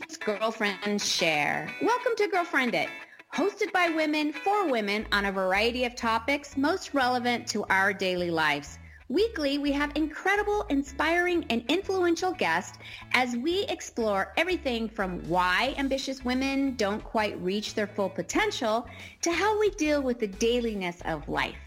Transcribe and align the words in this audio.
Girlfriends 0.00 1.06
Share. 1.06 1.68
Welcome 1.82 2.12
to 2.16 2.28
Girlfriend 2.28 2.74
It, 2.74 2.88
hosted 3.34 3.70
by 3.72 3.90
women 3.90 4.32
for 4.32 4.66
women 4.66 5.06
on 5.12 5.26
a 5.26 5.32
variety 5.32 5.84
of 5.84 5.94
topics 5.94 6.56
most 6.56 6.94
relevant 6.94 7.46
to 7.48 7.64
our 7.64 7.92
daily 7.92 8.30
lives. 8.30 8.78
Weekly, 9.08 9.58
we 9.58 9.72
have 9.72 9.92
incredible, 9.96 10.64
inspiring, 10.70 11.44
and 11.50 11.64
influential 11.68 12.32
guests 12.32 12.78
as 13.12 13.36
we 13.36 13.64
explore 13.64 14.32
everything 14.36 14.88
from 14.88 15.20
why 15.28 15.74
ambitious 15.76 16.24
women 16.24 16.76
don't 16.76 17.02
quite 17.04 17.40
reach 17.42 17.74
their 17.74 17.86
full 17.86 18.08
potential 18.08 18.86
to 19.20 19.32
how 19.32 19.58
we 19.58 19.70
deal 19.70 20.02
with 20.02 20.18
the 20.18 20.28
dailiness 20.28 21.02
of 21.04 21.28
life. 21.28 21.58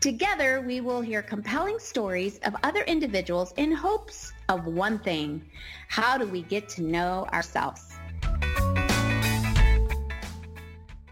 Together, 0.00 0.62
we 0.62 0.80
will 0.80 1.02
hear 1.02 1.20
compelling 1.20 1.78
stories 1.78 2.38
of 2.44 2.56
other 2.62 2.80
individuals 2.84 3.52
in 3.58 3.70
hopes 3.70 4.32
of 4.48 4.64
one 4.64 4.98
thing. 4.98 5.44
How 5.88 6.16
do 6.16 6.26
we 6.26 6.40
get 6.40 6.70
to 6.70 6.82
know 6.82 7.26
ourselves? 7.34 7.92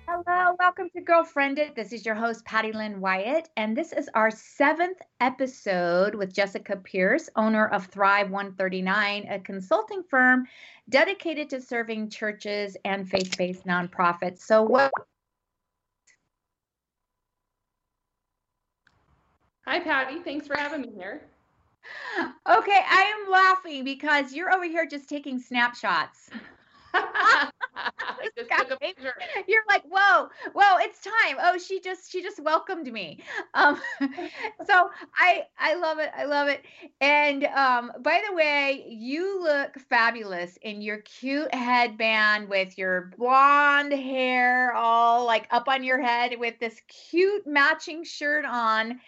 Hello, 0.09 0.57
welcome 0.59 0.89
to 0.97 1.03
Girlfriend 1.03 1.59
It. 1.59 1.77
This 1.77 1.93
is 1.93 2.07
your 2.07 2.15
host, 2.15 2.47
Patty 2.47 2.73
Lynn 2.73 2.99
Wyatt, 2.99 3.51
and 3.59 3.77
this 3.77 3.93
is 3.93 4.09
our 4.15 4.31
seventh 4.31 5.03
episode 5.21 6.15
with 6.15 6.33
Jessica 6.33 6.75
Pierce, 6.77 7.29
owner 7.37 7.69
of 7.69 7.89
Thrive 7.89 8.31
139, 8.31 9.27
a 9.29 9.39
consulting 9.41 10.03
firm 10.09 10.47
dedicated 10.89 11.51
to 11.51 11.61
serving 11.61 12.09
churches 12.09 12.75
and 12.87 13.07
faith 13.07 13.37
based 13.37 13.67
nonprofits. 13.67 14.39
So, 14.39 14.63
what? 14.63 14.91
Hi, 19.69 19.81
Patty. 19.81 20.21
Thanks 20.21 20.47
for 20.47 20.57
having 20.57 20.81
me 20.81 20.89
here. 20.97 21.21
Okay, 22.19 22.81
I 22.91 23.03
am 23.03 23.31
laughing 23.31 23.85
because 23.85 24.33
you're 24.33 24.51
over 24.51 24.65
here 24.65 24.87
just 24.87 25.11
taking 25.11 25.39
snapshots. 25.39 26.31
You're 29.47 29.63
like, 29.69 29.83
whoa, 29.89 30.29
whoa, 30.55 30.77
it's 30.79 31.03
time. 31.03 31.37
Oh, 31.41 31.59
she 31.59 31.81
just 31.81 32.11
she 32.11 32.23
just 32.23 32.43
welcomed 32.43 32.91
me. 32.91 33.21
Um, 33.55 33.81
so 34.67 34.91
I 35.19 35.45
I 35.59 35.75
love 35.75 35.99
it. 35.99 36.11
I 36.17 36.25
love 36.25 36.49
it. 36.49 36.63
And 37.01 37.45
um, 37.45 37.93
by 38.01 38.23
the 38.29 38.35
way, 38.35 38.87
you 38.89 39.43
look 39.43 39.79
fabulous 39.79 40.59
in 40.63 40.81
your 40.81 40.99
cute 40.99 41.55
headband 41.55 42.49
with 42.49 42.79
your 42.79 43.13
blonde 43.19 43.93
hair 43.93 44.73
all 44.73 45.27
like 45.27 45.47
up 45.51 45.69
on 45.69 45.85
your 45.85 46.01
head 46.01 46.35
with 46.39 46.59
this 46.59 46.81
cute 46.89 47.47
matching 47.47 48.05
shirt 48.05 48.45
on. 48.45 49.01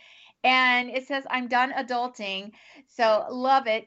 And 0.45 0.91
it 0.91 1.07
says, 1.07 1.25
I'm 1.31 1.49
done 1.49 1.73
adulting. 1.73 2.53
So 2.87 3.27
love 3.31 3.67
it. 3.67 3.87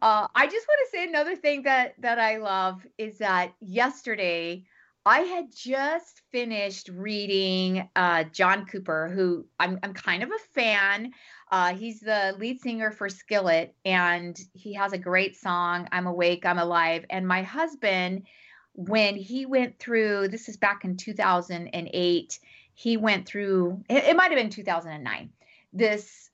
Uh, 0.00 0.26
I 0.34 0.46
just 0.46 0.66
want 0.68 0.80
to 0.84 0.90
say 0.90 1.04
another 1.08 1.36
thing 1.36 1.62
that 1.62 1.94
that 2.00 2.18
I 2.18 2.36
love 2.36 2.86
is 2.98 3.18
that 3.18 3.54
yesterday 3.60 4.64
I 5.04 5.20
had 5.20 5.46
just 5.54 6.22
finished 6.30 6.88
reading 6.88 7.88
uh, 7.96 8.24
John 8.24 8.66
Cooper, 8.66 9.08
who 9.08 9.46
I'm 9.58 9.78
I'm 9.82 9.94
kind 9.94 10.22
of 10.22 10.30
a 10.30 10.38
fan. 10.54 11.12
Uh, 11.50 11.74
he's 11.74 12.00
the 12.00 12.34
lead 12.38 12.60
singer 12.60 12.90
for 12.90 13.08
Skillet, 13.08 13.74
and 13.84 14.38
he 14.52 14.74
has 14.74 14.92
a 14.92 14.98
great 14.98 15.36
song, 15.36 15.88
"I'm 15.90 16.06
Awake, 16.06 16.46
I'm 16.46 16.58
Alive." 16.58 17.04
And 17.10 17.26
my 17.26 17.42
husband, 17.42 18.26
when 18.74 19.16
he 19.16 19.44
went 19.44 19.78
through, 19.78 20.28
this 20.28 20.48
is 20.48 20.56
back 20.56 20.84
in 20.84 20.96
2008, 20.96 22.38
he 22.74 22.96
went 22.96 23.26
through. 23.26 23.82
It, 23.88 24.04
it 24.04 24.16
might 24.16 24.30
have 24.30 24.38
been 24.38 24.50
2009. 24.50 25.30
This 25.72 26.30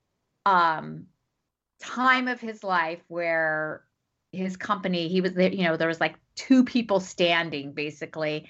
um 0.47 1.06
time 1.81 2.28
of 2.28 2.41
his 2.41 2.64
life 2.64 3.00
where 3.08 3.84
his 4.33 4.56
company 4.56 5.08
he 5.08 5.20
was 5.20 5.33
you 5.36 5.64
know 5.64 5.77
there 5.77 5.89
was 5.89 6.00
like 6.00 6.17
two 6.34 6.64
people 6.64 7.00
standing 7.00 7.72
basically. 7.72 8.48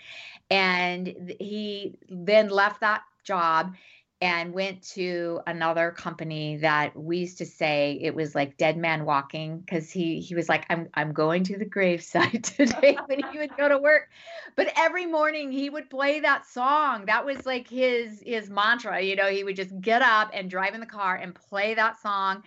And 0.51 1.35
he 1.39 1.99
then 2.09 2.49
left 2.49 2.81
that 2.81 3.03
job 3.25 3.75
and 4.21 4.53
went 4.53 4.83
to 4.83 5.41
another 5.47 5.93
company 5.93 6.57
that 6.57 6.97
we 6.97 7.19
used 7.19 7.39
to 7.39 7.47
say 7.47 7.99
it 8.03 8.15
was 8.15 8.35
like 8.35 8.57
dead 8.57 8.77
man 8.77 9.05
walking 9.05 9.61
because 9.61 9.91
he 9.91 10.21
he 10.21 10.35
was 10.35 10.49
like 10.49 10.67
I'm 10.71 10.89
I'm 10.95 11.13
going 11.13 11.45
to 11.45 11.57
the 11.57 11.65
graveside 11.65 12.43
today 12.45 12.99
when 13.07 13.23
he 13.31 13.39
would 13.39 13.57
go 13.57 13.69
to 13.69 13.79
work. 13.79 14.11
But 14.57 14.73
every 14.77 15.07
morning 15.07 15.53
he 15.53 15.71
would 15.71 15.89
play 15.89 16.19
that 16.21 16.47
song. 16.47 17.07
That 17.07 17.25
was 17.25 17.47
like 17.47 17.69
his 17.69 18.21
his 18.27 18.51
mantra 18.51 19.01
you 19.01 19.15
know 19.15 19.29
he 19.29 19.45
would 19.45 19.57
just 19.57 19.81
get 19.81 20.03
up 20.03 20.31
and 20.35 20.51
drive 20.51 20.75
in 20.75 20.81
the 20.81 20.87
car 20.87 21.15
and 21.15 21.35
play 21.35 21.75
that 21.75 22.01
song 22.01 22.43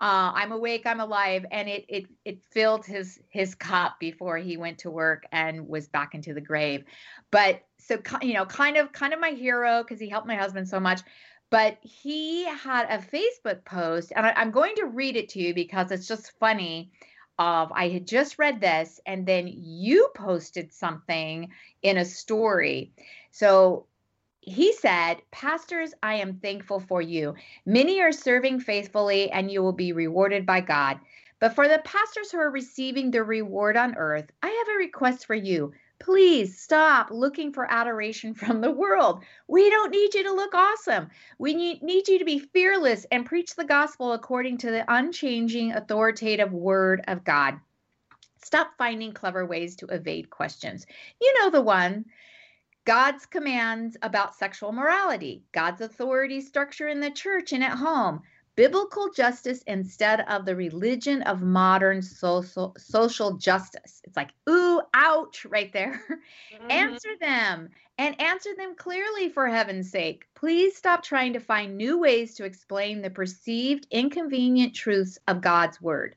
uh, 0.00 0.32
I'm 0.34 0.50
awake, 0.50 0.86
I'm 0.86 0.98
alive, 0.98 1.46
and 1.52 1.68
it 1.68 1.84
it 1.88 2.06
it 2.24 2.42
filled 2.50 2.84
his 2.84 3.20
his 3.28 3.54
cup 3.54 4.00
before 4.00 4.36
he 4.38 4.56
went 4.56 4.78
to 4.78 4.90
work 4.90 5.24
and 5.30 5.68
was 5.68 5.86
back 5.86 6.14
into 6.14 6.34
the 6.34 6.40
grave. 6.40 6.84
But 7.30 7.62
so 7.78 7.98
you 8.20 8.34
know, 8.34 8.44
kind 8.44 8.76
of 8.76 8.90
kind 8.90 9.14
of 9.14 9.20
my 9.20 9.30
hero 9.30 9.82
because 9.82 10.00
he 10.00 10.08
helped 10.08 10.26
my 10.26 10.34
husband 10.34 10.68
so 10.68 10.80
much. 10.80 11.02
But 11.50 11.78
he 11.82 12.44
had 12.44 12.86
a 12.90 12.98
Facebook 12.98 13.64
post, 13.64 14.12
and 14.16 14.26
I, 14.26 14.32
I'm 14.32 14.50
going 14.50 14.74
to 14.76 14.86
read 14.86 15.14
it 15.16 15.28
to 15.30 15.38
you 15.38 15.54
because 15.54 15.92
it's 15.92 16.08
just 16.08 16.32
funny. 16.40 16.90
Of 17.38 17.72
I 17.72 17.88
had 17.88 18.06
just 18.06 18.38
read 18.38 18.60
this, 18.60 19.00
and 19.06 19.26
then 19.26 19.48
you 19.48 20.08
posted 20.16 20.72
something 20.72 21.50
in 21.82 21.98
a 21.98 22.04
story. 22.04 22.92
So 23.30 23.86
he 24.46 24.72
said, 24.72 25.22
Pastors, 25.30 25.94
I 26.02 26.14
am 26.14 26.34
thankful 26.34 26.80
for 26.80 27.00
you. 27.00 27.34
Many 27.64 28.00
are 28.00 28.12
serving 28.12 28.60
faithfully, 28.60 29.30
and 29.30 29.50
you 29.50 29.62
will 29.62 29.72
be 29.72 29.92
rewarded 29.92 30.44
by 30.44 30.60
God. 30.60 31.00
But 31.40 31.54
for 31.54 31.66
the 31.66 31.82
pastors 31.84 32.30
who 32.30 32.38
are 32.38 32.50
receiving 32.50 33.10
the 33.10 33.22
reward 33.22 33.76
on 33.76 33.96
earth, 33.96 34.30
I 34.42 34.48
have 34.48 34.74
a 34.74 34.78
request 34.78 35.26
for 35.26 35.34
you. 35.34 35.72
Please 35.98 36.58
stop 36.58 37.10
looking 37.10 37.52
for 37.52 37.70
adoration 37.70 38.34
from 38.34 38.60
the 38.60 38.70
world. 38.70 39.22
We 39.48 39.70
don't 39.70 39.90
need 39.90 40.14
you 40.14 40.22
to 40.24 40.32
look 40.32 40.54
awesome. 40.54 41.08
We 41.38 41.54
need, 41.54 41.80
you 41.82 42.18
to 42.18 42.24
be 42.24 42.38
fearless 42.38 43.06
and 43.10 43.26
preach 43.26 43.54
the 43.54 43.64
gospel 43.64 44.12
according 44.12 44.58
to 44.58 44.70
the 44.70 44.84
unchanging, 44.88 45.72
authoritative 45.72 46.52
word 46.52 47.02
of 47.08 47.24
God. 47.24 47.58
Stop 48.42 48.72
finding 48.76 49.12
clever 49.12 49.46
ways 49.46 49.76
to 49.76 49.86
evade 49.86 50.28
questions. 50.28 50.86
You 51.20 51.34
know 51.38 51.50
the 51.50 51.62
one 51.62 52.04
God's 52.84 53.26
commands 53.26 53.96
about 54.02 54.34
sexual 54.34 54.72
morality, 54.72 55.42
God's 55.52 55.80
authority 55.80 56.40
structure 56.40 56.88
in 56.88 57.00
the 57.00 57.10
church 57.10 57.52
and 57.52 57.64
at 57.64 57.78
home, 57.78 58.20
biblical 58.56 59.10
justice 59.10 59.62
instead 59.66 60.20
of 60.28 60.44
the 60.44 60.54
religion 60.54 61.22
of 61.22 61.42
modern 61.42 62.02
social 62.02 62.74
social 62.78 63.36
justice. 63.36 64.00
It's 64.04 64.16
like, 64.16 64.32
ooh, 64.48 64.82
ouch, 64.94 65.44
right 65.46 65.72
there. 65.72 66.00
Mm-hmm. 66.54 66.70
answer 66.70 67.10
them 67.20 67.68
and 67.98 68.20
answer 68.20 68.50
them 68.56 68.74
clearly 68.76 69.28
for 69.28 69.46
heaven's 69.46 69.90
sake. 69.90 70.24
Please 70.34 70.76
stop 70.76 71.02
trying 71.02 71.32
to 71.34 71.40
find 71.40 71.76
new 71.76 71.98
ways 71.98 72.34
to 72.34 72.44
explain 72.44 73.02
the 73.02 73.10
perceived 73.10 73.86
inconvenient 73.90 74.74
truths 74.74 75.18
of 75.28 75.40
God's 75.40 75.80
word. 75.80 76.16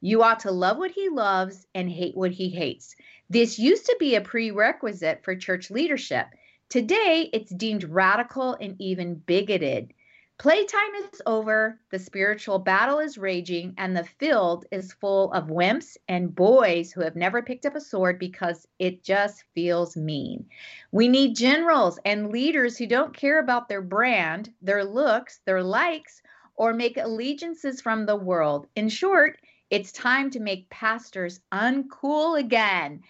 You 0.00 0.22
ought 0.22 0.40
to 0.40 0.50
love 0.50 0.76
what 0.78 0.90
he 0.90 1.08
loves 1.08 1.66
and 1.74 1.88
hate 1.88 2.16
what 2.16 2.32
he 2.32 2.50
hates. 2.50 2.94
This 3.30 3.58
used 3.58 3.86
to 3.86 3.96
be 3.98 4.14
a 4.14 4.20
prerequisite 4.20 5.24
for 5.24 5.34
church 5.34 5.70
leadership. 5.70 6.26
Today, 6.68 7.30
it's 7.32 7.54
deemed 7.54 7.84
radical 7.84 8.54
and 8.60 8.76
even 8.78 9.14
bigoted. 9.14 9.92
Playtime 10.36 10.94
is 10.96 11.22
over, 11.24 11.80
the 11.90 11.98
spiritual 11.98 12.58
battle 12.58 12.98
is 12.98 13.16
raging, 13.16 13.72
and 13.78 13.96
the 13.96 14.04
field 14.04 14.66
is 14.72 14.92
full 14.92 15.32
of 15.32 15.46
wimps 15.46 15.96
and 16.08 16.34
boys 16.34 16.92
who 16.92 17.02
have 17.02 17.14
never 17.14 17.40
picked 17.40 17.64
up 17.64 17.76
a 17.76 17.80
sword 17.80 18.18
because 18.18 18.66
it 18.80 19.04
just 19.04 19.44
feels 19.54 19.96
mean. 19.96 20.46
We 20.90 21.06
need 21.06 21.36
generals 21.36 22.00
and 22.04 22.32
leaders 22.32 22.76
who 22.76 22.86
don't 22.86 23.16
care 23.16 23.38
about 23.38 23.68
their 23.68 23.80
brand, 23.80 24.52
their 24.60 24.84
looks, 24.84 25.38
their 25.46 25.62
likes, 25.62 26.20
or 26.56 26.72
make 26.72 26.96
allegiances 26.96 27.80
from 27.80 28.04
the 28.04 28.16
world. 28.16 28.66
In 28.74 28.88
short, 28.88 29.38
it's 29.70 29.92
time 29.92 30.30
to 30.30 30.40
make 30.40 30.70
pastors 30.70 31.40
uncool 31.52 32.38
again. 32.38 33.02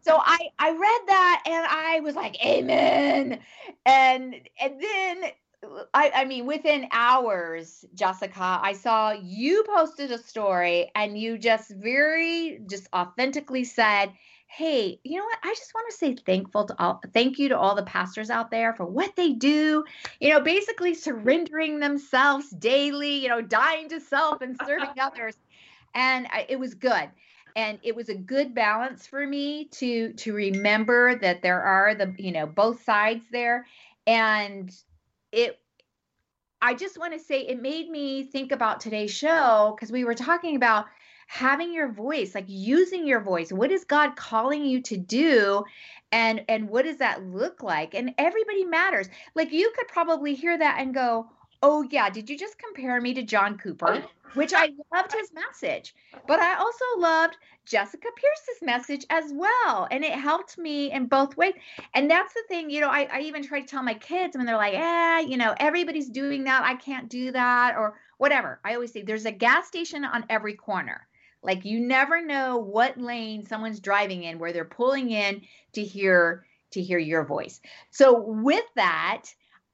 So 0.00 0.16
I 0.18 0.38
I 0.58 0.70
read 0.70 1.08
that 1.08 1.42
and 1.46 1.66
I 1.68 2.00
was 2.00 2.14
like, 2.14 2.42
Amen. 2.44 3.40
And 3.84 4.34
and 4.60 4.80
then 4.80 5.30
I, 5.92 6.12
I 6.14 6.24
mean, 6.24 6.46
within 6.46 6.88
hours, 6.92 7.84
Jessica, 7.94 8.60
I 8.62 8.74
saw 8.74 9.12
you 9.12 9.64
posted 9.64 10.12
a 10.12 10.18
story 10.18 10.90
and 10.94 11.18
you 11.18 11.36
just 11.36 11.70
very, 11.70 12.60
just 12.68 12.88
authentically 12.94 13.64
said, 13.64 14.12
Hey, 14.46 14.98
you 15.04 15.18
know 15.18 15.24
what? 15.24 15.38
I 15.42 15.48
just 15.48 15.74
want 15.74 15.90
to 15.90 15.96
say 15.96 16.14
thankful 16.14 16.64
to 16.66 16.82
all, 16.82 17.02
thank 17.12 17.38
you 17.38 17.50
to 17.50 17.58
all 17.58 17.74
the 17.74 17.82
pastors 17.82 18.30
out 18.30 18.50
there 18.50 18.72
for 18.72 18.86
what 18.86 19.14
they 19.14 19.32
do. 19.32 19.84
You 20.20 20.30
know, 20.30 20.40
basically 20.40 20.94
surrendering 20.94 21.80
themselves 21.80 22.48
daily, 22.48 23.16
you 23.16 23.28
know, 23.28 23.42
dying 23.42 23.90
to 23.90 24.00
self 24.00 24.40
and 24.40 24.58
serving 24.64 24.94
others 25.00 25.36
and 25.94 26.26
I, 26.30 26.46
it 26.48 26.58
was 26.58 26.74
good 26.74 27.10
and 27.56 27.78
it 27.82 27.96
was 27.96 28.08
a 28.08 28.14
good 28.14 28.54
balance 28.54 29.06
for 29.06 29.26
me 29.26 29.66
to 29.72 30.12
to 30.14 30.32
remember 30.32 31.16
that 31.16 31.42
there 31.42 31.62
are 31.62 31.94
the 31.94 32.14
you 32.18 32.32
know 32.32 32.46
both 32.46 32.82
sides 32.84 33.24
there 33.32 33.66
and 34.06 34.74
it 35.32 35.58
i 36.62 36.74
just 36.74 36.98
want 36.98 37.12
to 37.12 37.18
say 37.18 37.42
it 37.42 37.60
made 37.60 37.88
me 37.88 38.24
think 38.24 38.52
about 38.52 38.80
today's 38.80 39.10
show 39.10 39.74
because 39.76 39.90
we 39.90 40.04
were 40.04 40.14
talking 40.14 40.56
about 40.56 40.86
having 41.28 41.74
your 41.74 41.92
voice, 41.92 42.34
like 42.34 42.46
using 42.48 43.06
your 43.06 43.20
voice. 43.20 43.52
What 43.52 43.70
is 43.70 43.84
God 43.84 44.16
calling 44.16 44.64
you 44.64 44.80
to 44.82 44.96
do? 44.96 45.62
And 46.10 46.42
and 46.48 46.68
what 46.70 46.86
does 46.86 46.96
that 46.96 47.22
look 47.22 47.62
like? 47.62 47.94
And 47.94 48.14
everybody 48.16 48.64
matters. 48.64 49.08
Like 49.34 49.52
you 49.52 49.70
could 49.76 49.88
probably 49.88 50.34
hear 50.34 50.56
that 50.58 50.80
and 50.80 50.92
go, 50.92 51.28
"Oh 51.62 51.82
yeah, 51.90 52.10
did 52.10 52.28
you 52.30 52.38
just 52.38 52.58
compare 52.58 53.00
me 53.00 53.14
to 53.14 53.22
John 53.22 53.58
Cooper?" 53.58 54.04
Which 54.34 54.52
I 54.54 54.70
loved 54.92 55.12
his 55.12 55.32
message. 55.32 55.94
But 56.26 56.38
I 56.38 56.56
also 56.56 56.84
loved 56.98 57.38
Jessica 57.64 58.08
Pierce's 58.14 58.62
message 58.62 59.06
as 59.08 59.32
well. 59.32 59.88
And 59.90 60.04
it 60.04 60.12
helped 60.12 60.58
me 60.58 60.92
in 60.92 61.06
both 61.06 61.36
ways. 61.36 61.54
And 61.94 62.10
that's 62.10 62.34
the 62.34 62.42
thing, 62.46 62.68
you 62.68 62.80
know, 62.80 62.90
I, 62.90 63.08
I 63.10 63.20
even 63.20 63.42
try 63.42 63.60
to 63.60 63.66
tell 63.66 63.82
my 63.82 63.94
kids 63.94 64.36
when 64.36 64.46
they're 64.46 64.56
like, 64.56 64.74
eh, 64.74 65.20
you 65.20 65.38
know, 65.38 65.54
everybody's 65.58 66.10
doing 66.10 66.44
that. 66.44 66.62
I 66.62 66.74
can't 66.74 67.08
do 67.08 67.32
that 67.32 67.76
or 67.76 67.94
whatever. 68.18 68.60
I 68.64 68.74
always 68.74 68.92
say 68.92 69.02
there's 69.02 69.24
a 69.24 69.32
gas 69.32 69.66
station 69.66 70.04
on 70.04 70.26
every 70.28 70.54
corner. 70.54 71.06
Like 71.42 71.64
you 71.64 71.80
never 71.80 72.24
know 72.24 72.58
what 72.58 73.00
lane 73.00 73.46
someone's 73.46 73.80
driving 73.80 74.24
in 74.24 74.38
where 74.38 74.52
they're 74.52 74.64
pulling 74.64 75.10
in 75.10 75.42
to 75.72 75.82
hear 75.82 76.44
to 76.72 76.82
hear 76.82 76.98
your 76.98 77.24
voice. 77.24 77.60
So 77.90 78.20
with 78.20 78.64
that, 78.76 79.24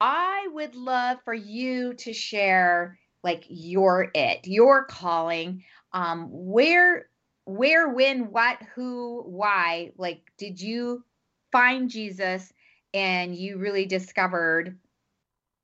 I 0.07 0.49
would 0.53 0.75
love 0.75 1.17
for 1.25 1.33
you 1.33 1.95
to 1.95 2.13
share 2.13 2.99
like 3.23 3.47
your 3.49 4.11
it, 4.15 4.47
your 4.47 4.85
calling. 4.85 5.65
Um, 5.95 6.29
where 6.31 7.07
where, 7.47 7.89
when, 7.89 8.31
what, 8.31 8.59
who, 8.75 9.23
why? 9.27 9.93
Like, 9.97 10.21
did 10.37 10.61
you 10.61 11.05
find 11.53 11.89
Jesus 11.89 12.53
and 12.93 13.35
you 13.35 13.57
really 13.57 13.87
discovered 13.87 14.79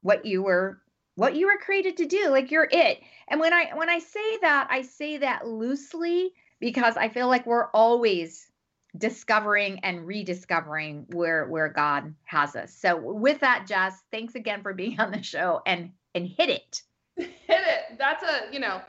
what 0.01 0.25
you 0.25 0.43
were 0.43 0.81
what 1.17 1.37
you 1.37 1.47
were 1.47 1.59
created 1.59 1.99
to 1.99 2.07
do 2.07 2.31
like 2.31 2.51
you're 2.51 2.69
it 2.71 3.01
and 3.29 3.39
when 3.39 3.53
i 3.53 3.71
when 3.75 3.91
i 3.91 3.99
say 3.99 4.39
that 4.41 4.67
i 4.71 4.81
say 4.81 5.19
that 5.19 5.47
loosely 5.47 6.33
because 6.61 6.97
i 6.97 7.11
feel 7.11 7.29
like 7.29 7.45
we're 7.45 7.69
always 7.73 8.50
discovering 8.99 9.81
and 9.83 10.07
rediscovering 10.07 11.07
where 11.13 11.47
where 11.47 11.69
god 11.69 12.15
has 12.25 12.57
us 12.57 12.75
so 12.75 12.97
with 12.97 13.41
that 13.41 13.67
jess 13.67 14.03
thanks 14.11 14.35
again 14.35 14.63
for 14.63 14.75
being 14.75 14.99
on 15.01 15.11
the 15.11 15.23
show 15.23 15.63
and 15.67 15.91
and 16.15 16.27
hit 16.27 16.51
it 16.51 16.83
hit 17.17 17.31
it 17.49 17.99
that's 17.99 18.23
a 18.23 18.53
you 18.53 18.61
know 18.61 18.81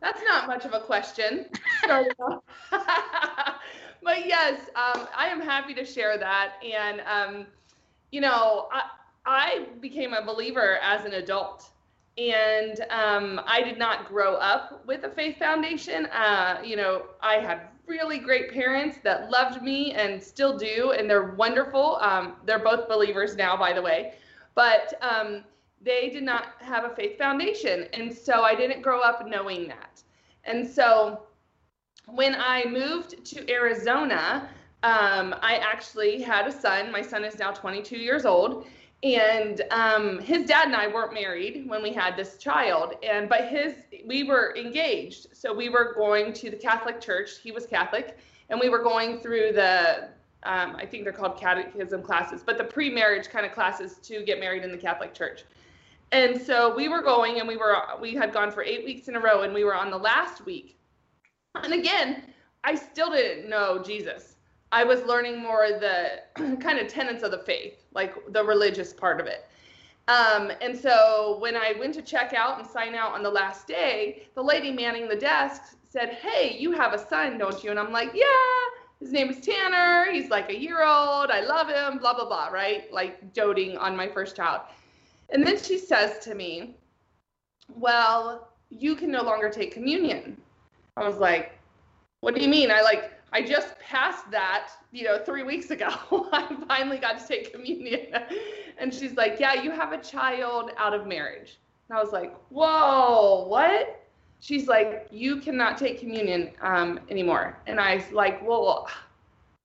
that's 0.00 0.22
not 0.22 0.46
much 0.46 0.64
of 0.64 0.72
a 0.72 0.80
question. 0.80 1.46
but 1.86 2.06
yes, 4.26 4.60
um, 4.74 5.06
I 5.16 5.28
am 5.28 5.40
happy 5.40 5.74
to 5.74 5.84
share 5.84 6.18
that. 6.18 6.54
And, 6.62 7.00
um, 7.00 7.46
you 8.12 8.20
know, 8.20 8.68
I, 8.72 8.82
I 9.24 9.66
became 9.80 10.12
a 10.12 10.24
believer 10.24 10.78
as 10.82 11.04
an 11.04 11.14
adult. 11.14 11.70
And 12.18 12.80
um, 12.90 13.40
I 13.46 13.62
did 13.62 13.78
not 13.78 14.06
grow 14.06 14.36
up 14.36 14.86
with 14.86 15.04
a 15.04 15.10
faith 15.10 15.38
foundation. 15.38 16.06
Uh, 16.06 16.60
you 16.64 16.76
know, 16.76 17.02
I 17.20 17.34
had 17.34 17.68
really 17.86 18.18
great 18.18 18.52
parents 18.52 18.98
that 19.04 19.30
loved 19.30 19.62
me 19.62 19.92
and 19.92 20.22
still 20.22 20.56
do, 20.56 20.92
and 20.92 21.08
they're 21.08 21.32
wonderful. 21.32 21.96
Um, 22.00 22.34
they're 22.44 22.58
both 22.58 22.88
believers 22.88 23.36
now, 23.36 23.56
by 23.56 23.72
the 23.72 23.82
way. 23.82 24.14
But 24.54 24.94
um, 25.02 25.44
they 25.82 26.10
did 26.10 26.24
not 26.24 26.54
have 26.60 26.84
a 26.84 26.90
faith 26.90 27.18
foundation. 27.18 27.86
And 27.92 28.12
so 28.12 28.42
I 28.42 28.54
didn't 28.54 28.82
grow 28.82 29.00
up 29.00 29.26
knowing 29.26 29.68
that. 29.68 30.02
And 30.44 30.66
so 30.66 31.22
when 32.06 32.34
I 32.34 32.64
moved 32.66 33.24
to 33.26 33.50
Arizona, 33.50 34.48
um, 34.82 35.34
I 35.40 35.56
actually 35.56 36.22
had 36.22 36.46
a 36.46 36.52
son. 36.52 36.92
My 36.92 37.02
son 37.02 37.24
is 37.24 37.38
now 37.38 37.52
22 37.52 37.96
years 37.96 38.24
old. 38.24 38.66
And 39.02 39.62
um, 39.70 40.18
his 40.20 40.46
dad 40.46 40.66
and 40.66 40.74
I 40.74 40.88
weren't 40.88 41.12
married 41.12 41.68
when 41.68 41.82
we 41.82 41.92
had 41.92 42.16
this 42.16 42.38
child, 42.38 42.94
and 43.02 43.28
but 43.28 43.48
his 43.48 43.74
we 44.06 44.24
were 44.24 44.56
engaged, 44.56 45.28
so 45.36 45.54
we 45.54 45.68
were 45.68 45.92
going 45.94 46.32
to 46.34 46.50
the 46.50 46.56
Catholic 46.56 47.00
Church. 47.00 47.38
He 47.42 47.52
was 47.52 47.66
Catholic, 47.66 48.16
and 48.48 48.58
we 48.58 48.70
were 48.70 48.82
going 48.82 49.18
through 49.20 49.52
the 49.52 50.08
um, 50.44 50.76
I 50.76 50.86
think 50.86 51.04
they're 51.04 51.12
called 51.12 51.38
catechism 51.38 52.02
classes, 52.02 52.42
but 52.44 52.56
the 52.56 52.64
pre-marriage 52.64 53.28
kind 53.28 53.44
of 53.44 53.52
classes 53.52 53.96
to 54.04 54.22
get 54.24 54.40
married 54.40 54.64
in 54.64 54.70
the 54.70 54.78
Catholic 54.78 55.12
Church. 55.12 55.44
And 56.12 56.40
so 56.40 56.74
we 56.74 56.88
were 56.88 57.02
going 57.02 57.40
and 57.40 57.48
we 57.48 57.56
were 57.56 57.76
we 58.00 58.14
had 58.14 58.32
gone 58.32 58.52
for 58.52 58.62
8 58.62 58.84
weeks 58.84 59.08
in 59.08 59.16
a 59.16 59.20
row 59.20 59.42
and 59.42 59.52
we 59.52 59.64
were 59.64 59.74
on 59.74 59.90
the 59.90 59.98
last 59.98 60.46
week. 60.46 60.78
And 61.56 61.72
again, 61.72 62.22
I 62.64 62.74
still 62.76 63.10
didn't 63.10 63.48
know 63.48 63.82
Jesus. 63.82 64.35
I 64.72 64.84
was 64.84 65.02
learning 65.02 65.40
more 65.40 65.68
the 65.68 66.56
kind 66.60 66.78
of 66.78 66.88
tenets 66.88 67.22
of 67.22 67.30
the 67.30 67.38
faith, 67.38 67.84
like 67.94 68.14
the 68.32 68.44
religious 68.44 68.92
part 68.92 69.20
of 69.20 69.26
it. 69.26 69.46
Um, 70.08 70.52
and 70.60 70.76
so 70.76 71.36
when 71.40 71.56
I 71.56 71.74
went 71.78 71.94
to 71.94 72.02
check 72.02 72.32
out 72.32 72.58
and 72.58 72.66
sign 72.66 72.94
out 72.94 73.12
on 73.12 73.22
the 73.22 73.30
last 73.30 73.66
day, 73.66 74.28
the 74.34 74.42
lady 74.42 74.70
manning 74.70 75.08
the 75.08 75.16
desk 75.16 75.76
said, 75.88 76.10
Hey, 76.14 76.56
you 76.58 76.72
have 76.72 76.92
a 76.92 77.08
son, 77.08 77.38
don't 77.38 77.62
you? 77.64 77.70
And 77.70 77.78
I'm 77.78 77.92
like, 77.92 78.10
Yeah, 78.14 78.26
his 79.00 79.12
name 79.12 79.30
is 79.30 79.40
Tanner. 79.40 80.10
He's 80.12 80.30
like 80.30 80.48
a 80.48 80.58
year 80.58 80.82
old. 80.84 81.30
I 81.30 81.40
love 81.40 81.68
him, 81.68 81.98
blah, 81.98 82.14
blah, 82.14 82.26
blah, 82.26 82.48
right? 82.48 82.92
Like 82.92 83.32
doting 83.32 83.76
on 83.76 83.96
my 83.96 84.08
first 84.08 84.36
child. 84.36 84.62
And 85.30 85.44
then 85.44 85.58
she 85.58 85.76
says 85.76 86.20
to 86.20 86.34
me, 86.34 86.76
Well, 87.74 88.48
you 88.70 88.94
can 88.94 89.10
no 89.10 89.22
longer 89.22 89.50
take 89.50 89.72
communion. 89.72 90.40
I 90.96 91.06
was 91.06 91.18
like, 91.18 91.58
What 92.20 92.36
do 92.36 92.42
you 92.42 92.48
mean? 92.48 92.70
I 92.70 92.80
like, 92.82 93.12
I 93.32 93.42
just 93.42 93.78
passed 93.80 94.30
that, 94.30 94.70
you 94.92 95.04
know, 95.04 95.18
three 95.18 95.42
weeks 95.42 95.70
ago. 95.70 95.88
I 96.32 96.56
finally 96.68 96.98
got 96.98 97.18
to 97.18 97.26
take 97.26 97.52
communion. 97.52 98.06
And 98.78 98.92
she's 98.92 99.14
like, 99.14 99.40
Yeah, 99.40 99.54
you 99.54 99.70
have 99.70 99.92
a 99.92 99.98
child 99.98 100.70
out 100.76 100.94
of 100.94 101.06
marriage. 101.06 101.58
And 101.88 101.98
I 101.98 102.02
was 102.02 102.12
like, 102.12 102.34
Whoa, 102.50 103.46
what? 103.48 104.02
She's 104.40 104.68
like, 104.68 105.08
You 105.10 105.40
cannot 105.40 105.78
take 105.78 105.98
communion 105.98 106.52
um, 106.60 107.00
anymore. 107.10 107.58
And 107.66 107.80
I 107.80 107.96
was 107.96 108.12
like, 108.12 108.46
Well, 108.46 108.88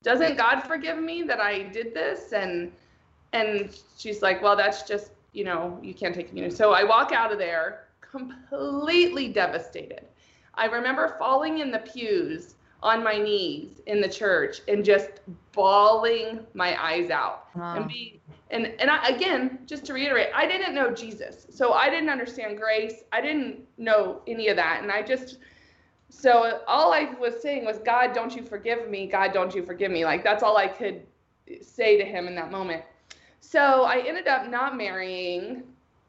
doesn't 0.03 0.37
God 0.37 0.61
forgive 0.61 0.97
me 0.97 1.23
that 1.23 1.39
I 1.39 1.63
did 1.63 1.93
this? 1.93 2.33
And 2.33 2.71
and 3.33 3.77
she's 3.97 4.21
like, 4.21 4.41
Well, 4.41 4.55
that's 4.55 4.83
just 4.83 5.11
you 5.33 5.45
know, 5.45 5.79
you 5.81 5.93
can't 5.93 6.13
take 6.13 6.27
communion. 6.27 6.53
So 6.53 6.73
I 6.73 6.83
walk 6.83 7.11
out 7.13 7.31
of 7.31 7.37
there 7.37 7.85
completely 8.01 9.29
devastated. 9.29 10.05
I 10.55 10.65
remember 10.65 11.15
falling 11.17 11.59
in 11.59 11.71
the 11.71 11.79
pews 11.79 12.55
on 12.83 13.03
my 13.03 13.17
knees 13.17 13.81
in 13.85 14.01
the 14.01 14.09
church 14.09 14.61
and 14.67 14.83
just 14.83 15.09
bawling 15.51 16.39
my 16.53 16.81
eyes 16.81 17.09
out. 17.09 17.47
Wow. 17.55 17.75
and 17.75 17.87
be 17.87 18.21
and 18.49 18.67
and 18.79 18.89
I, 18.89 19.09
again 19.09 19.59
just 19.65 19.85
to 19.85 19.93
reiterate 19.93 20.29
i 20.33 20.45
didn't 20.45 20.73
know 20.73 20.91
jesus. 20.93 21.47
So 21.49 21.73
i 21.73 21.89
didn't 21.89 22.09
understand 22.09 22.57
grace. 22.57 23.03
I 23.11 23.21
didn't 23.21 23.61
know 23.77 24.21
any 24.27 24.47
of 24.49 24.55
that. 24.57 24.79
And 24.81 24.91
i 24.91 25.01
just 25.01 25.37
so 26.09 26.61
all 26.67 26.93
i 26.93 27.13
was 27.19 27.41
saying 27.41 27.65
was 27.65 27.79
god 27.79 28.13
don't 28.13 28.35
you 28.35 28.43
forgive 28.43 28.89
me? 28.89 29.07
God 29.07 29.33
don't 29.33 29.53
you 29.53 29.63
forgive 29.63 29.91
me? 29.91 30.05
Like 30.05 30.23
that's 30.23 30.43
all 30.43 30.57
i 30.57 30.67
could 30.67 31.05
say 31.61 31.97
to 31.97 32.05
him 32.05 32.27
in 32.27 32.35
that 32.35 32.51
moment. 32.51 32.83
So 33.41 33.83
I 33.83 34.03
ended 34.07 34.27
up 34.27 34.49
not 34.49 34.77
marrying 34.77 35.63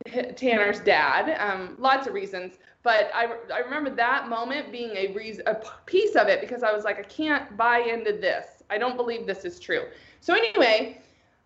Tanner's 0.37 0.81
dad. 0.81 1.37
Um, 1.39 1.77
lots 1.79 2.07
of 2.07 2.15
reasons, 2.15 2.59
but 2.83 3.11
I, 3.15 3.35
I 3.53 3.59
remember 3.59 3.91
that 3.91 4.29
moment 4.29 4.73
being 4.73 4.97
a 4.97 5.13
reason, 5.13 5.45
a 5.47 5.57
piece 5.87 6.17
of 6.17 6.29
it 6.29 6.41
because 6.41 6.63
I 6.63 6.73
was 6.73 6.85
like, 6.85 6.99
I 6.99 7.03
can't 7.03 7.57
buy 7.57 7.81
into 7.81 8.13
this. 8.13 8.63
I 8.71 8.79
don't 8.79 8.97
believe 8.97 9.27
this 9.27 9.45
is 9.45 9.61
true. 9.61 9.85
So 10.21 10.35
anyway, 10.35 11.01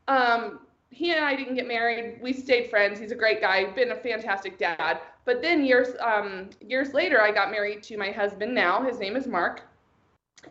um, 0.09 0.61
he 0.91 1.13
and 1.13 1.25
I 1.25 1.35
didn't 1.35 1.57
get 1.57 1.67
married. 1.67 2.21
We 2.23 2.33
stayed 2.33 2.71
friends. 2.71 2.99
He's 2.99 3.13
a 3.13 3.17
great 3.17 3.41
guy. 3.41 3.71
Been 3.73 3.91
a 3.91 3.97
fantastic 3.97 4.59
dad. 4.59 5.01
But 5.25 5.43
then 5.43 5.65
years 5.65 5.97
um, 6.01 6.51
years 6.61 6.95
later, 6.95 7.21
I 7.21 7.33
got 7.33 7.51
married 7.51 7.83
to 7.85 7.97
my 7.97 8.11
husband 8.11 8.55
now. 8.55 8.83
His 8.83 8.99
name 8.99 9.17
is 9.17 9.27
Mark, 9.27 9.63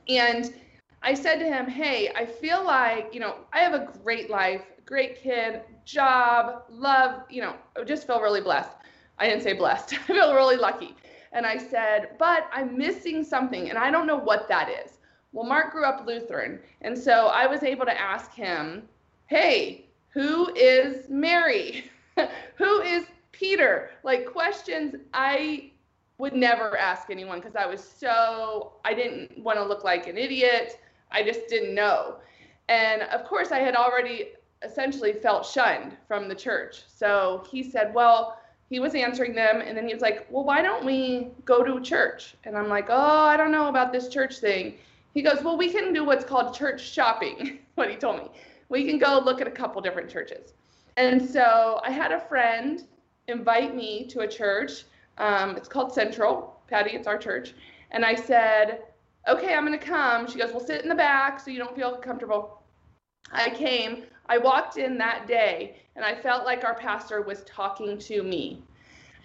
and 0.07 0.53
I 1.01 1.13
said 1.13 1.37
to 1.39 1.45
him, 1.45 1.67
Hey, 1.67 2.11
I 2.15 2.25
feel 2.25 2.63
like 2.63 3.13
you 3.13 3.21
know 3.21 3.37
I 3.53 3.59
have 3.59 3.73
a 3.73 3.91
great 4.03 4.29
life 4.29 4.63
great 4.85 5.21
kid, 5.21 5.61
job, 5.83 6.63
love, 6.69 7.23
you 7.29 7.41
know, 7.41 7.55
just 7.85 8.05
feel 8.05 8.21
really 8.21 8.41
blessed. 8.41 8.71
I 9.17 9.27
didn't 9.27 9.43
say 9.43 9.53
blessed. 9.53 9.93
I 10.09 10.13
feel 10.13 10.33
really 10.33 10.57
lucky. 10.57 10.95
And 11.31 11.45
I 11.45 11.57
said, 11.57 12.11
but 12.17 12.47
I'm 12.53 12.77
missing 12.77 13.23
something 13.23 13.69
and 13.69 13.77
I 13.77 13.91
don't 13.91 14.07
know 14.07 14.17
what 14.17 14.47
that 14.47 14.69
is. 14.69 14.99
Well, 15.33 15.45
Mark 15.45 15.73
grew 15.73 15.83
up 15.83 16.05
Lutheran. 16.07 16.59
And 16.81 16.97
so 16.97 17.27
I 17.27 17.45
was 17.45 17.63
able 17.63 17.85
to 17.85 17.99
ask 17.99 18.33
him, 18.33 18.83
hey, 19.27 19.87
who 20.09 20.53
is 20.55 21.09
Mary? 21.09 21.91
who 22.55 22.81
is 22.81 23.05
Peter? 23.33 23.89
Like 24.03 24.25
questions 24.25 24.95
I 25.13 25.71
would 26.17 26.33
never 26.33 26.77
ask 26.77 27.09
anyone 27.09 27.39
because 27.39 27.57
I 27.57 27.65
was 27.65 27.83
so, 27.83 28.73
I 28.85 28.93
didn't 28.93 29.37
want 29.37 29.57
to 29.59 29.65
look 29.65 29.83
like 29.83 30.07
an 30.07 30.17
idiot. 30.17 30.79
I 31.11 31.21
just 31.23 31.47
didn't 31.49 31.75
know. 31.75 32.17
And 32.69 33.01
of 33.03 33.25
course, 33.25 33.51
I 33.51 33.59
had 33.59 33.75
already 33.75 34.29
essentially 34.65 35.13
felt 35.13 35.45
shunned 35.45 35.95
from 36.07 36.27
the 36.27 36.35
church. 36.35 36.83
So 36.87 37.45
he 37.49 37.63
said, 37.63 37.93
Well, 37.93 38.39
he 38.69 38.79
was 38.79 38.95
answering 38.95 39.35
them, 39.35 39.61
and 39.61 39.77
then 39.77 39.87
he 39.87 39.93
was 39.93 40.01
like, 40.01 40.27
Well, 40.29 40.43
why 40.43 40.61
don't 40.61 40.83
we 40.85 41.29
go 41.45 41.63
to 41.63 41.79
church? 41.81 42.35
And 42.43 42.57
I'm 42.57 42.67
like, 42.67 42.87
Oh, 42.89 43.23
I 43.23 43.37
don't 43.37 43.51
know 43.51 43.69
about 43.69 43.93
this 43.93 44.07
church 44.09 44.39
thing. 44.39 44.75
He 45.13 45.21
goes, 45.21 45.43
Well, 45.43 45.57
we 45.57 45.71
can 45.71 45.93
do 45.93 46.03
what's 46.03 46.25
called 46.25 46.53
church 46.53 46.81
shopping, 46.81 47.59
what 47.75 47.89
he 47.89 47.95
told 47.95 48.17
me. 48.17 48.29
We 48.69 48.85
can 48.85 48.97
go 48.97 49.21
look 49.23 49.41
at 49.41 49.47
a 49.47 49.51
couple 49.51 49.81
different 49.81 50.09
churches. 50.09 50.53
And 50.97 51.21
so 51.21 51.79
I 51.83 51.91
had 51.91 52.11
a 52.11 52.19
friend 52.19 52.83
invite 53.27 53.75
me 53.75 54.07
to 54.07 54.21
a 54.21 54.27
church. 54.27 54.83
Um, 55.17 55.55
it's 55.55 55.67
called 55.67 55.93
Central. 55.93 56.59
Patty, 56.67 56.91
it's 56.91 57.07
our 57.07 57.17
church. 57.17 57.53
And 57.91 58.03
I 58.03 58.15
said, 58.15 58.81
okay, 59.27 59.53
I'm 59.53 59.65
going 59.65 59.77
to 59.77 59.85
come. 59.85 60.27
She 60.27 60.39
goes, 60.39 60.51
well, 60.51 60.65
sit 60.65 60.81
in 60.81 60.89
the 60.89 60.95
back 60.95 61.39
so 61.39 61.51
you 61.51 61.59
don't 61.59 61.75
feel 61.75 61.97
comfortable. 61.97 62.61
I 63.31 63.49
came. 63.49 64.03
I 64.27 64.37
walked 64.37 64.77
in 64.77 64.97
that 64.97 65.27
day 65.27 65.77
and 65.95 66.03
I 66.03 66.15
felt 66.15 66.45
like 66.45 66.63
our 66.63 66.75
pastor 66.75 67.21
was 67.21 67.43
talking 67.43 67.97
to 67.99 68.23
me. 68.23 68.61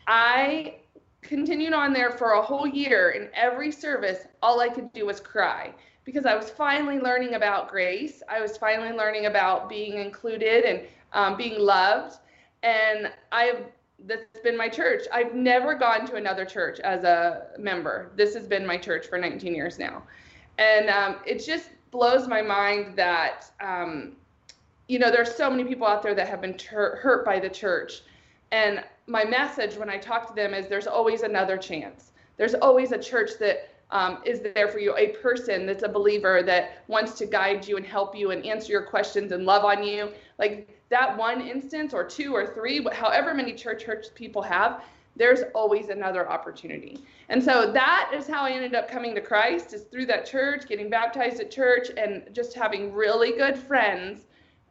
I 0.07 0.77
continued 1.23 1.73
on 1.73 1.93
there 1.93 2.11
for 2.11 2.33
a 2.33 2.43
whole 2.43 2.67
year. 2.67 3.11
In 3.11 3.29
every 3.35 3.71
service, 3.71 4.27
all 4.43 4.61
I 4.61 4.69
could 4.69 4.93
do 4.93 5.07
was 5.07 5.21
cry 5.21 5.75
because 6.05 6.27
I 6.27 6.35
was 6.35 6.51
finally 6.51 6.99
learning 6.99 7.35
about 7.35 7.69
grace. 7.69 8.23
I 8.29 8.41
was 8.41 8.57
finally 8.57 8.93
learning 8.93 9.27
about 9.27 9.69
being 9.69 9.99
included 9.99 10.65
and 10.65 10.81
um, 11.13 11.37
being 11.37 11.61
loved. 11.61 12.19
And 12.63 13.13
I've 13.33 13.65
that's 14.07 14.41
been 14.43 14.57
my 14.57 14.69
church. 14.69 15.03
I've 15.13 15.35
never 15.35 15.75
gone 15.75 16.07
to 16.07 16.17
another 16.17 16.45
church 16.45 16.81
as 16.81 17.05
a 17.05 17.49
member. 17.59 18.13
This 18.17 18.35
has 18.35 18.47
been 18.47 18.67
my 18.67 18.79
church 18.79 19.07
for 19.07 19.19
19 19.19 19.55
years 19.55 19.79
now, 19.79 20.03
and 20.59 20.89
um, 20.89 21.17
it 21.27 21.45
just 21.45 21.71
blows 21.91 22.27
my 22.27 22.41
mind 22.41 22.97
that 22.97 23.51
um, 23.61 24.17
you 24.91 24.99
know 24.99 25.11
there's 25.11 25.35
so 25.35 25.49
many 25.49 25.65
people 25.65 25.87
out 25.87 26.03
there 26.03 26.15
that 26.15 26.29
have 26.29 26.41
been 26.41 26.55
ter- 26.55 26.97
hurt 26.97 27.25
by 27.25 27.39
the 27.39 27.49
church, 27.49 28.03
and 28.51 28.83
my 29.07 29.25
message 29.25 29.77
when 29.77 29.89
I 29.89 29.99
talk 29.99 30.27
to 30.29 30.35
them 30.35 30.53
is 30.53 30.67
there's 30.67 30.89
always 30.89 31.23
another 31.23 31.57
chance. 31.57 32.11
There's 32.37 32.55
always 32.55 32.91
a 32.91 32.99
church 32.99 33.31
that 33.39 33.69
um, 33.93 34.19
is 34.25 34.41
there 34.41 34.69
for 34.69 34.79
you, 34.79 34.97
a 34.97 35.09
person 35.23 35.67
that's 35.67 35.83
a 35.83 35.89
believer 35.89 36.43
that 36.45 36.83
wants 36.89 37.19
to 37.19 37.27
guide 37.27 37.67
you 37.67 37.77
and 37.77 37.87
help 37.87 38.17
you 38.17 38.31
and 38.31 38.45
answer 38.45 38.73
your 38.73 38.83
questions 38.83 39.33
and 39.33 39.45
love 39.45 39.65
on 39.65 39.85
you. 39.85 40.11
Like 40.39 40.69
that 40.89 41.17
one 41.17 41.41
instance 41.41 41.93
or 41.95 42.05
two 42.05 42.35
or 42.35 42.47
three, 42.47 42.85
however 42.93 43.35
many 43.35 43.53
church 43.53 43.85
church 43.85 44.07
people 44.15 44.43
have, 44.43 44.83
there's 45.17 45.43
always 45.55 45.89
another 45.89 46.29
opportunity. 46.29 46.99
And 47.29 47.43
so 47.43 47.73
that 47.73 48.11
is 48.15 48.27
how 48.27 48.43
I 48.43 48.53
ended 48.53 48.75
up 48.75 48.89
coming 48.89 49.15
to 49.15 49.21
Christ 49.21 49.75
is 49.75 49.83
through 49.83 50.07
that 50.07 50.25
church, 50.25 50.67
getting 50.69 50.89
baptized 50.89 51.41
at 51.41 51.51
church, 51.51 51.89
and 51.97 52.25
just 52.33 52.55
having 52.55 52.93
really 52.93 53.37
good 53.37 53.57
friends. 53.57 54.27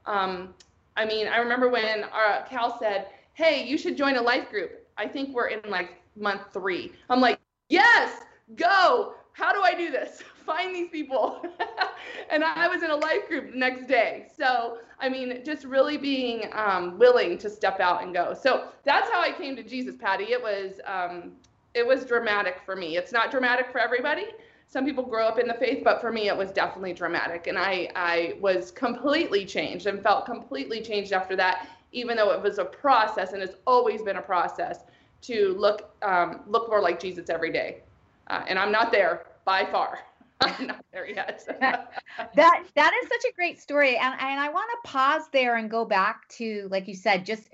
Um, 0.05 0.53
I 0.97 1.05
mean, 1.05 1.27
I 1.27 1.37
remember 1.37 1.69
when 1.69 2.03
our, 2.05 2.25
uh, 2.25 2.45
Cal 2.45 2.77
said, 2.79 3.07
"Hey, 3.33 3.65
you 3.65 3.77
should 3.77 3.95
join 3.97 4.15
a 4.17 4.21
life 4.21 4.49
group." 4.49 4.85
I 4.97 5.07
think 5.07 5.33
we're 5.33 5.47
in 5.47 5.61
like 5.69 6.01
month 6.15 6.51
three. 6.53 6.91
I'm 7.09 7.21
like, 7.21 7.39
"Yes, 7.69 8.21
go! 8.55 9.13
How 9.33 9.53
do 9.53 9.61
I 9.61 9.73
do 9.75 9.91
this? 9.91 10.21
Find 10.45 10.75
these 10.75 10.89
people." 10.89 11.41
and 12.29 12.43
I 12.43 12.67
was 12.67 12.83
in 12.83 12.91
a 12.91 12.95
life 12.95 13.27
group 13.27 13.51
the 13.51 13.57
next 13.57 13.87
day. 13.87 14.27
So 14.37 14.79
I 14.99 15.09
mean, 15.09 15.43
just 15.45 15.63
really 15.63 15.97
being 15.97 16.49
um, 16.51 16.97
willing 16.99 17.37
to 17.37 17.49
step 17.49 17.79
out 17.79 18.03
and 18.03 18.13
go. 18.13 18.33
So 18.33 18.67
that's 18.83 19.09
how 19.09 19.21
I 19.21 19.31
came 19.31 19.55
to 19.55 19.63
Jesus, 19.63 19.95
Patty. 19.95 20.25
It 20.31 20.41
was 20.41 20.79
um, 20.85 21.33
it 21.73 21.85
was 21.85 22.05
dramatic 22.05 22.57
for 22.65 22.75
me. 22.75 22.97
It's 22.97 23.11
not 23.11 23.31
dramatic 23.31 23.71
for 23.71 23.79
everybody. 23.79 24.25
Some 24.71 24.85
people 24.85 25.03
grow 25.03 25.25
up 25.25 25.39
in 25.39 25.47
the 25.47 25.55
faith, 25.55 25.83
but 25.83 25.99
for 25.99 26.11
me, 26.11 26.27
it 26.27 26.37
was 26.37 26.51
definitely 26.51 26.93
dramatic, 26.93 27.47
and 27.47 27.57
I 27.57 27.89
I 27.95 28.35
was 28.39 28.69
completely 28.71 29.43
changed 29.43 29.87
and 29.87 30.01
felt 30.01 30.25
completely 30.25 30.81
changed 30.81 31.11
after 31.11 31.35
that. 31.37 31.67
Even 31.91 32.15
though 32.15 32.31
it 32.31 32.41
was 32.41 32.59
a 32.59 32.65
process, 32.65 33.33
and 33.33 33.41
it's 33.41 33.55
always 33.65 34.03
been 34.03 34.17
a 34.17 34.21
process 34.21 34.81
to 35.21 35.55
look 35.57 35.89
um, 36.03 36.41
look 36.47 36.69
more 36.69 36.81
like 36.81 36.99
Jesus 36.99 37.29
every 37.29 37.51
day, 37.51 37.81
uh, 38.27 38.43
and 38.47 38.59
I'm 38.59 38.71
not 38.71 38.91
there 38.91 39.25
by 39.43 39.65
far. 39.65 39.99
I'm 40.41 40.67
not 40.67 40.85
there 40.93 41.09
yet. 41.09 41.43
that 41.59 42.63
that 42.75 42.93
is 43.03 43.09
such 43.09 43.31
a 43.31 43.35
great 43.35 43.59
story, 43.59 43.97
and 43.97 44.13
and 44.19 44.39
I 44.39 44.49
want 44.49 44.69
to 44.69 44.91
pause 44.91 45.23
there 45.33 45.55
and 45.55 45.69
go 45.69 45.83
back 45.83 46.27
to 46.37 46.67
like 46.69 46.87
you 46.87 46.95
said, 46.95 47.25
just 47.25 47.49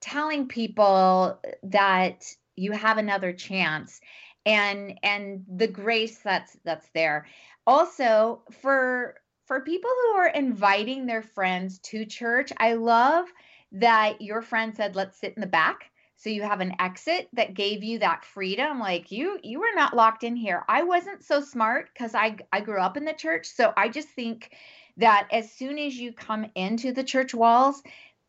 telling 0.00 0.48
people 0.48 1.38
that 1.62 2.24
you 2.56 2.72
have 2.72 2.98
another 2.98 3.32
chance, 3.32 4.00
and 4.46 4.98
and 5.02 5.44
the 5.56 5.66
grace 5.66 6.18
that's 6.20 6.56
that's 6.64 6.88
there. 6.94 7.26
Also 7.66 8.42
for 8.62 9.16
for 9.44 9.60
people 9.60 9.90
who 9.90 10.18
are 10.18 10.28
inviting 10.28 11.06
their 11.06 11.22
friends 11.22 11.78
to 11.80 12.06
church, 12.06 12.52
I 12.56 12.74
love 12.74 13.26
that 13.72 14.22
your 14.22 14.40
friend 14.40 14.74
said, 14.74 14.96
"Let's 14.96 15.20
sit 15.20 15.34
in 15.34 15.40
the 15.40 15.46
back." 15.46 15.90
so 16.18 16.30
you 16.30 16.42
have 16.42 16.60
an 16.60 16.74
exit 16.80 17.28
that 17.34 17.54
gave 17.54 17.84
you 17.84 17.98
that 17.98 18.24
freedom 18.24 18.80
like 18.80 19.12
you 19.12 19.38
you 19.42 19.60
were 19.60 19.74
not 19.74 19.94
locked 19.94 20.24
in 20.24 20.34
here 20.34 20.64
i 20.68 20.82
wasn't 20.82 21.22
so 21.22 21.40
smart 21.40 21.90
because 21.92 22.14
i 22.14 22.36
i 22.52 22.60
grew 22.60 22.80
up 22.80 22.96
in 22.96 23.04
the 23.04 23.12
church 23.12 23.46
so 23.46 23.72
i 23.76 23.88
just 23.88 24.08
think 24.08 24.50
that 24.96 25.28
as 25.30 25.52
soon 25.52 25.78
as 25.78 25.94
you 25.94 26.12
come 26.12 26.46
into 26.54 26.92
the 26.92 27.04
church 27.04 27.34
walls 27.34 27.82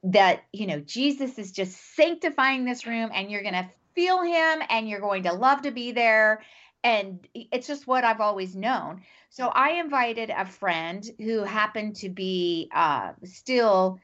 that 0.03 0.43
you 0.51 0.67
know 0.67 0.79
jesus 0.81 1.39
is 1.39 1.51
just 1.51 1.95
sanctifying 1.95 2.65
this 2.65 2.86
room 2.86 3.09
and 3.13 3.31
you're 3.31 3.41
going 3.41 3.53
to 3.53 3.69
feel 3.97 4.21
him 4.21 4.61
and 4.69 4.87
you're 4.87 4.99
going 4.99 5.23
to 5.23 5.33
love 5.33 5.63
to 5.63 5.71
be 5.71 5.91
there 5.91 6.41
and 6.83 7.27
it's 7.33 7.67
just 7.67 7.87
what 7.87 8.03
i've 8.03 8.21
always 8.21 8.55
known 8.55 9.01
so 9.29 9.47
i 9.47 9.71
invited 9.71 10.29
a 10.29 10.45
friend 10.45 11.09
who 11.17 11.43
happened 11.43 11.95
to 11.95 12.09
be 12.09 12.69
uh, 12.73 13.11
still 13.23 13.99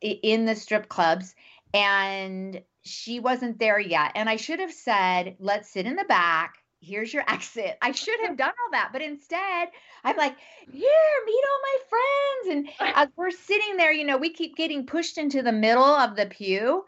in 0.00 0.46
the 0.46 0.54
strip 0.54 0.88
clubs 0.88 1.34
and 1.74 2.62
she 2.86 3.20
wasn't 3.20 3.58
there 3.58 3.80
yet. 3.80 4.12
And 4.14 4.30
I 4.30 4.36
should 4.36 4.60
have 4.60 4.72
said, 4.72 5.36
let's 5.38 5.70
sit 5.70 5.86
in 5.86 5.96
the 5.96 6.04
back. 6.04 6.54
Here's 6.80 7.12
your 7.12 7.24
exit. 7.28 7.76
I 7.82 7.92
should 7.92 8.20
have 8.20 8.36
done 8.36 8.48
all 8.48 8.70
that. 8.72 8.90
But 8.92 9.02
instead, 9.02 9.68
I'm 10.04 10.16
like, 10.16 10.36
here, 10.70 11.24
meet 11.26 11.44
all 11.50 11.60
my 11.62 11.76
friends. 11.90 12.68
And 12.80 12.90
as 12.96 13.08
we're 13.16 13.30
sitting 13.30 13.76
there, 13.76 13.92
you 13.92 14.04
know, 14.04 14.18
we 14.18 14.32
keep 14.32 14.56
getting 14.56 14.86
pushed 14.86 15.18
into 15.18 15.42
the 15.42 15.52
middle 15.52 15.84
of 15.84 16.16
the 16.16 16.26
pew. 16.26 16.84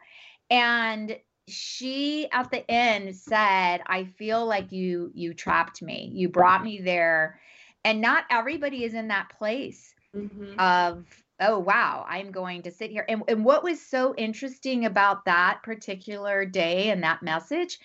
And 0.50 1.16
she 1.48 2.28
at 2.30 2.50
the 2.50 2.68
end 2.70 3.14
said, 3.16 3.82
I 3.86 4.04
feel 4.04 4.46
like 4.46 4.72
you 4.72 5.10
you 5.14 5.34
trapped 5.34 5.82
me. 5.82 6.10
You 6.14 6.28
brought 6.28 6.62
me 6.62 6.80
there. 6.80 7.40
And 7.84 8.00
not 8.00 8.24
everybody 8.30 8.84
is 8.84 8.94
in 8.94 9.08
that 9.08 9.30
place 9.38 9.94
mm-hmm. 10.14 10.58
of 10.58 11.04
oh 11.40 11.58
wow 11.58 12.04
i'm 12.08 12.30
going 12.30 12.62
to 12.62 12.70
sit 12.70 12.90
here 12.90 13.04
and, 13.08 13.22
and 13.28 13.44
what 13.44 13.62
was 13.62 13.80
so 13.80 14.14
interesting 14.16 14.84
about 14.84 15.24
that 15.24 15.60
particular 15.62 16.44
day 16.44 16.90
and 16.90 17.02
that 17.02 17.22
message 17.22 17.78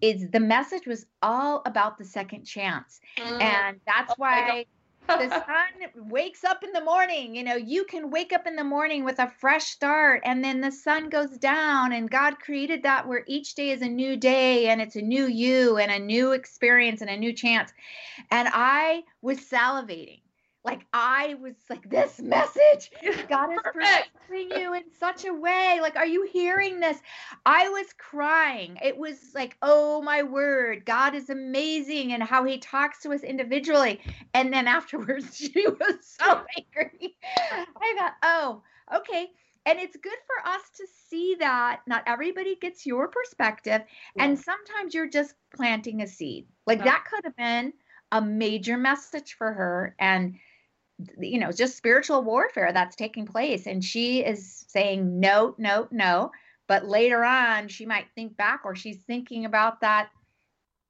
is 0.00 0.28
the 0.30 0.40
message 0.40 0.86
was 0.86 1.06
all 1.22 1.62
about 1.66 1.98
the 1.98 2.04
second 2.04 2.44
chance 2.44 3.00
mm. 3.18 3.40
and 3.40 3.80
that's 3.86 4.12
oh 4.12 4.14
why 4.18 4.64
the 5.06 5.28
sun 5.28 6.08
wakes 6.08 6.44
up 6.44 6.62
in 6.64 6.72
the 6.72 6.84
morning 6.84 7.34
you 7.34 7.42
know 7.42 7.56
you 7.56 7.84
can 7.84 8.10
wake 8.10 8.32
up 8.32 8.46
in 8.46 8.56
the 8.56 8.64
morning 8.64 9.04
with 9.04 9.18
a 9.18 9.30
fresh 9.40 9.64
start 9.64 10.22
and 10.24 10.42
then 10.42 10.60
the 10.60 10.72
sun 10.72 11.08
goes 11.08 11.36
down 11.38 11.92
and 11.92 12.10
god 12.10 12.38
created 12.38 12.82
that 12.82 13.06
where 13.06 13.24
each 13.26 13.54
day 13.54 13.70
is 13.70 13.82
a 13.82 13.88
new 13.88 14.16
day 14.16 14.68
and 14.68 14.80
it's 14.80 14.96
a 14.96 15.02
new 15.02 15.26
you 15.26 15.76
and 15.76 15.92
a 15.92 15.98
new 15.98 16.32
experience 16.32 17.00
and 17.00 17.10
a 17.10 17.16
new 17.16 17.32
chance. 17.32 17.72
And 18.30 18.48
i 18.52 19.02
was 19.20 19.38
salivating 19.38 20.21
like 20.64 20.86
I 20.92 21.34
was 21.40 21.54
like, 21.68 21.88
this 21.90 22.20
message, 22.20 22.92
God 23.28 23.52
is 23.52 23.58
protecting 23.64 24.50
you 24.60 24.74
in 24.74 24.84
such 24.98 25.24
a 25.24 25.34
way. 25.34 25.78
Like, 25.82 25.96
are 25.96 26.06
you 26.06 26.28
hearing 26.32 26.78
this? 26.78 26.98
I 27.44 27.68
was 27.68 27.86
crying. 27.98 28.78
It 28.82 28.96
was 28.96 29.18
like, 29.34 29.56
oh 29.60 30.02
my 30.02 30.22
word, 30.22 30.84
God 30.84 31.16
is 31.16 31.30
amazing 31.30 32.12
and 32.12 32.22
how 32.22 32.44
he 32.44 32.58
talks 32.58 33.00
to 33.02 33.12
us 33.12 33.22
individually. 33.22 34.00
And 34.34 34.52
then 34.52 34.68
afterwards, 34.68 35.36
she 35.54 35.66
was 35.66 35.96
so 36.02 36.24
oh. 36.26 36.44
angry. 36.56 37.16
I 37.50 37.94
thought, 37.98 38.14
oh, 38.22 38.62
okay. 38.98 39.30
And 39.66 39.78
it's 39.78 39.96
good 39.96 40.18
for 40.26 40.48
us 40.48 40.62
to 40.76 40.86
see 41.08 41.36
that 41.40 41.80
not 41.86 42.04
everybody 42.06 42.56
gets 42.56 42.86
your 42.86 43.08
perspective. 43.08 43.82
Yeah. 44.16 44.24
And 44.24 44.38
sometimes 44.38 44.94
you're 44.94 45.10
just 45.10 45.34
planting 45.54 46.02
a 46.02 46.06
seed. 46.06 46.46
Like 46.66 46.78
yeah. 46.78 46.84
that 46.84 47.04
could 47.10 47.24
have 47.24 47.36
been 47.36 47.72
a 48.12 48.20
major 48.20 48.76
message 48.76 49.34
for 49.34 49.52
her. 49.52 49.96
And 49.98 50.36
you 51.18 51.38
know 51.38 51.52
just 51.52 51.76
spiritual 51.76 52.22
warfare 52.22 52.72
that's 52.72 52.96
taking 52.96 53.26
place 53.26 53.66
and 53.66 53.84
she 53.84 54.20
is 54.20 54.64
saying 54.68 55.20
no 55.20 55.54
no 55.58 55.88
no. 55.90 56.30
But 56.68 56.86
later 56.86 57.24
on 57.24 57.68
she 57.68 57.86
might 57.86 58.06
think 58.14 58.36
back 58.36 58.62
or 58.64 58.74
she's 58.74 59.02
thinking 59.02 59.44
about 59.44 59.80
that 59.80 60.10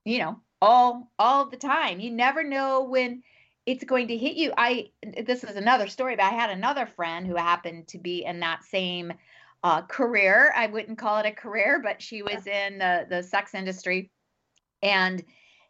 you 0.05 0.19
know 0.19 0.39
all 0.61 1.11
all 1.19 1.49
the 1.49 1.57
time. 1.57 1.99
You 1.99 2.11
never 2.11 2.43
know 2.43 2.83
when 2.83 3.23
it's 3.65 3.83
going 3.83 4.07
to 4.09 4.17
hit 4.17 4.35
you. 4.35 4.53
I 4.57 4.89
this 5.25 5.43
is 5.43 5.55
another 5.55 5.87
story 5.87 6.15
but 6.15 6.25
i 6.25 6.29
had 6.29 6.49
another 6.49 6.85
friend 6.85 7.25
who 7.27 7.35
happened 7.35 7.87
to 7.89 7.97
be 7.97 8.23
in 8.25 8.39
that 8.41 8.63
same 8.63 9.13
uh, 9.63 9.81
career. 9.81 10.53
I 10.55 10.67
wouldn't 10.67 10.97
call 10.97 11.19
it 11.19 11.25
a 11.25 11.31
career 11.31 11.81
but 11.83 12.01
she 12.01 12.21
was 12.21 12.47
in 12.47 12.79
the, 12.79 13.05
the 13.09 13.23
sex 13.23 13.53
industry. 13.53 14.09
And 14.81 15.23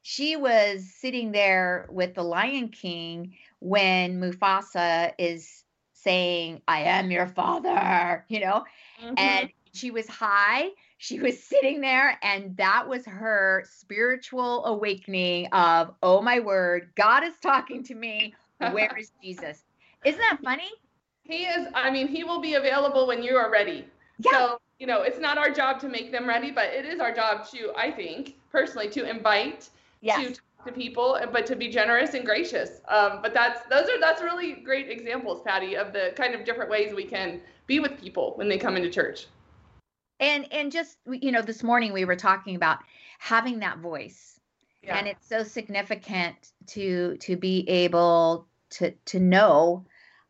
she 0.03 0.35
was 0.35 0.93
sitting 0.99 1.31
there 1.31 1.87
with 1.89 2.13
the 2.13 2.23
lion 2.23 2.69
king 2.69 3.35
when 3.63 4.19
Mufasa 4.19 5.13
is 5.17 5.63
saying, 5.93 6.61
I 6.67 6.81
am 6.81 7.11
your 7.11 7.27
father, 7.27 8.25
you 8.27 8.41
know, 8.41 8.65
mm-hmm. 9.01 9.13
and 9.17 9.49
she 9.73 9.89
was 9.89 10.05
high. 10.07 10.69
She 10.97 11.19
was 11.19 11.41
sitting 11.41 11.79
there, 11.81 12.17
and 12.21 12.55
that 12.57 12.87
was 12.87 13.05
her 13.05 13.65
spiritual 13.69 14.65
awakening 14.65 15.47
of, 15.47 15.93
oh 16.03 16.21
my 16.21 16.39
word, 16.41 16.91
God 16.95 17.23
is 17.23 17.33
talking 17.41 17.83
to 17.83 17.95
me. 17.95 18.33
Where 18.57 18.97
is 18.97 19.11
Jesus? 19.23 19.63
Isn't 20.05 20.19
that 20.19 20.39
funny? 20.43 20.69
He 21.23 21.45
is, 21.45 21.67
I 21.73 21.89
mean, 21.89 22.07
he 22.07 22.25
will 22.25 22.41
be 22.41 22.55
available 22.55 23.07
when 23.07 23.23
you 23.23 23.35
are 23.37 23.49
ready. 23.49 23.85
Yeah. 24.19 24.31
So, 24.31 24.61
you 24.77 24.87
know, 24.87 25.03
it's 25.03 25.19
not 25.19 25.37
our 25.37 25.49
job 25.49 25.79
to 25.81 25.87
make 25.87 26.11
them 26.11 26.27
ready, 26.27 26.51
but 26.51 26.65
it 26.65 26.85
is 26.85 26.99
our 26.99 27.13
job 27.13 27.49
to, 27.51 27.71
I 27.77 27.91
think, 27.91 28.35
personally, 28.51 28.89
to 28.89 29.09
invite, 29.09 29.69
yes. 30.01 30.35
to 30.35 30.41
to 30.65 30.71
people, 30.71 31.19
but 31.31 31.45
to 31.47 31.55
be 31.55 31.69
generous 31.69 32.13
and 32.13 32.25
gracious. 32.25 32.81
Um, 32.87 33.19
but 33.21 33.33
that's 33.33 33.61
those 33.69 33.89
are 33.89 33.99
that's 33.99 34.21
really 34.21 34.53
great 34.53 34.89
examples, 34.89 35.41
Patty, 35.45 35.75
of 35.75 35.93
the 35.93 36.13
kind 36.15 36.33
of 36.33 36.45
different 36.45 36.69
ways 36.69 36.93
we 36.93 37.05
can 37.05 37.41
be 37.67 37.79
with 37.79 37.99
people 37.99 38.33
when 38.35 38.49
they 38.49 38.57
come 38.57 38.75
into 38.75 38.89
church. 38.89 39.27
And 40.19 40.51
and 40.51 40.71
just 40.71 40.97
you 41.05 41.31
know, 41.31 41.41
this 41.41 41.63
morning 41.63 41.93
we 41.93 42.05
were 42.05 42.15
talking 42.15 42.55
about 42.55 42.79
having 43.19 43.59
that 43.59 43.79
voice, 43.79 44.39
yeah. 44.81 44.97
and 44.97 45.07
it's 45.07 45.27
so 45.27 45.43
significant 45.43 46.35
to 46.67 47.17
to 47.17 47.35
be 47.35 47.67
able 47.69 48.47
to 48.71 48.91
to 49.05 49.19
know 49.19 49.85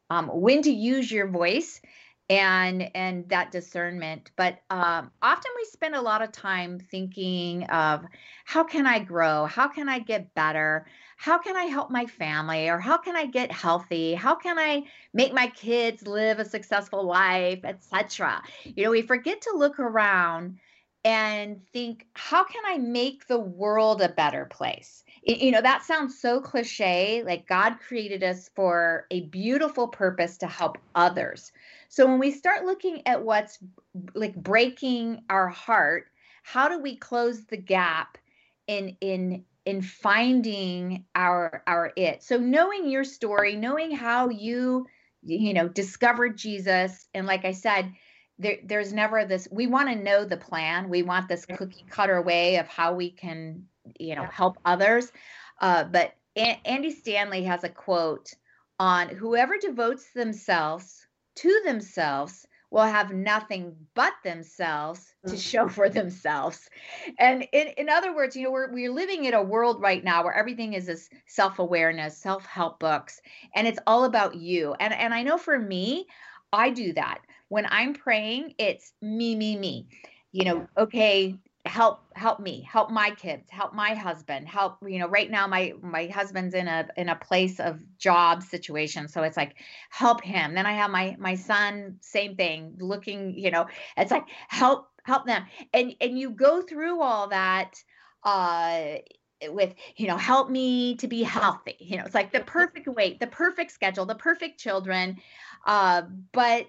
um, 0.10 0.28
when 0.28 0.62
to 0.62 0.72
use 0.72 1.12
your 1.12 1.28
voice 1.28 1.82
and 2.30 2.90
and 2.96 3.28
that 3.30 3.52
discernment. 3.52 4.32
But 4.36 4.60
um, 4.70 5.12
often 5.22 5.52
we 5.56 5.66
spend 5.66 5.96
a 5.96 6.02
lot 6.02 6.22
of 6.22 6.32
time 6.32 6.80
thinking 6.80 7.64
of 7.66 8.06
how 8.46 8.64
can 8.64 8.88
i 8.88 9.00
grow? 9.00 9.46
How 9.46 9.68
can 9.68 9.90
i 9.90 10.00
get 10.00 10.34
better? 10.34 10.86
How 11.18 11.38
can 11.38 11.56
i 11.56 11.66
help 11.66 11.92
my 11.92 12.06
family? 12.06 12.70
Or 12.70 12.80
how 12.80 12.98
can 12.98 13.16
i 13.16 13.26
get 13.26 13.52
healthy? 13.52 14.14
How 14.14 14.36
can 14.36 14.58
i 14.58 14.84
make 15.14 15.34
my 15.34 15.48
kids 15.48 16.08
live 16.08 16.40
a 16.40 16.46
successful 16.46 17.04
life? 17.06 17.60
etc 17.64 18.42
you 18.64 18.84
know 18.84 18.92
we 18.92 19.02
forget 19.02 19.42
to 19.42 19.54
look 19.56 19.80
around 19.80 20.58
and 21.06 21.62
think 21.74 22.08
how 22.14 22.44
can 22.44 22.62
i 22.66 22.78
make 22.78 23.28
the 23.28 23.40
world 23.40 24.02
a 24.02 24.10
better 24.10 24.46
place 24.46 25.04
you 25.24 25.52
know 25.52 25.62
that 25.62 25.84
sounds 25.84 26.20
so 26.20 26.40
cliche 26.40 27.24
like 27.26 27.48
god 27.48 27.78
created 27.86 28.24
us 28.24 28.50
for 28.56 29.06
a 29.12 29.22
beautiful 29.28 29.88
purpose 29.88 30.38
to 30.38 30.48
help 30.48 30.78
others 30.96 31.52
so 31.94 32.08
when 32.08 32.18
we 32.18 32.32
start 32.32 32.66
looking 32.66 33.06
at 33.06 33.24
what's 33.24 33.60
like 34.16 34.34
breaking 34.36 35.26
our 35.30 35.48
heart, 35.48 36.08
how 36.42 36.68
do 36.68 36.80
we 36.80 36.96
close 36.96 37.46
the 37.46 37.58
gap 37.58 38.18
in 38.66 38.98
in 39.00 39.46
in 39.64 39.84
finding 39.84 41.06
our 41.14 41.62
our 41.68 41.94
it? 41.96 42.24
So 42.24 42.38
knowing 42.38 42.90
your 42.90 43.04
story, 43.04 43.56
knowing 43.56 43.92
how 43.92 44.30
you 44.30 44.88
you 45.22 45.54
know 45.54 45.68
discovered 45.68 46.36
Jesus 46.36 47.06
and 47.14 47.28
like 47.28 47.46
I 47.46 47.52
said, 47.52 47.94
there, 48.44 48.58
there's 48.64 48.94
never 48.94 49.26
this 49.26 49.48
we 49.52 49.68
want 49.68 49.90
to 49.90 49.96
know 49.96 50.26
the 50.26 50.38
plan 50.38 50.90
we 50.90 51.02
want 51.02 51.28
this 51.28 51.46
cookie 51.46 51.86
cutter 51.90 52.22
way 52.22 52.58
of 52.58 52.68
how 52.68 52.94
we 52.94 53.10
can 53.10 53.64
you 54.00 54.16
know 54.16 54.26
help 54.26 54.58
others 54.66 55.12
uh, 55.62 55.84
but 55.84 56.14
a- 56.36 56.62
andy 56.66 56.92
stanley 56.92 57.44
has 57.44 57.64
a 57.64 57.70
quote 57.70 58.34
on 58.80 59.08
whoever 59.10 59.58
devotes 59.58 60.12
themselves 60.14 61.08
to 61.36 61.62
themselves 61.66 62.46
will 62.74 62.82
have 62.82 63.14
nothing 63.14 63.76
but 63.94 64.14
themselves 64.24 65.14
to 65.28 65.36
mm. 65.36 65.40
show 65.40 65.70
for 65.70 65.90
themselves. 65.90 66.72
And 67.20 67.48
in, 67.54 67.68
in 67.78 67.88
other 67.88 68.16
words, 68.16 68.36
you 68.36 68.46
know, 68.46 68.52
we're, 68.52 68.74
we're 68.74 68.92
living 68.92 69.26
in 69.26 69.36
a 69.36 69.44
world 69.44 69.80
right 69.80 70.04
now 70.04 70.24
where 70.24 70.34
everything 70.34 70.74
is 70.74 70.88
this 70.88 71.08
self-awareness, 71.28 72.18
self-help 72.18 72.80
books, 72.80 73.22
and 73.54 73.68
it's 73.68 73.78
all 73.86 74.06
about 74.06 74.34
you. 74.34 74.74
And, 74.80 74.92
and 74.92 75.14
I 75.14 75.22
know 75.22 75.38
for 75.38 75.60
me, 75.60 76.08
I 76.52 76.72
do 76.72 76.94
that. 76.94 77.20
When 77.54 77.68
I'm 77.70 77.94
praying, 77.94 78.56
it's 78.58 78.94
me, 79.00 79.36
me, 79.36 79.56
me. 79.56 79.88
You 80.32 80.46
know, 80.46 80.68
okay, 80.76 81.38
help 81.66 82.00
help 82.16 82.40
me 82.40 82.68
help 82.68 82.90
my 82.90 83.12
kids 83.12 83.48
help 83.50 83.74
my 83.74 83.94
husband 83.94 84.48
help 84.50 84.80
you 84.86 85.00
know 85.00 85.08
right 85.08 85.30
now 85.32 85.48
my 85.48 85.74
my 85.82 86.08
husband's 86.08 86.54
in 86.56 86.68
a 86.68 86.88
in 86.98 87.08
a 87.10 87.16
place 87.16 87.58
of 87.60 87.80
job 87.98 88.44
situation 88.44 89.08
so 89.08 89.22
it's 89.22 89.38
like 89.38 89.56
help 89.92 90.22
him. 90.22 90.56
Then 90.56 90.66
i 90.66 90.74
have 90.74 90.90
my 90.90 91.16
my 91.20 91.36
son 91.36 91.98
same 92.02 92.36
thing 92.36 92.76
looking 92.80 93.38
you 93.38 93.52
know 93.52 93.68
it's 93.98 94.10
like 94.12 94.26
help 94.48 94.88
help 95.04 95.28
them. 95.28 95.46
And 95.74 95.96
and 96.02 96.18
you 96.18 96.32
go 96.32 96.64
through 96.64 97.02
all 97.02 97.28
that 97.28 97.76
uh 98.24 98.96
with 99.50 99.76
you 99.98 100.08
know 100.08 100.18
help 100.18 100.50
me 100.50 100.96
to 100.96 101.08
be 101.08 101.22
healthy 101.22 101.76
you 101.80 101.98
know 101.98 102.04
it's 102.06 102.16
like 102.16 102.32
the 102.34 102.40
perfect 102.40 102.88
weight 102.88 103.20
the 103.20 103.28
perfect 103.28 103.72
schedule 103.72 104.06
the 104.06 104.16
perfect 104.16 104.60
children 104.60 105.18
uh 105.66 106.02
but 106.32 106.68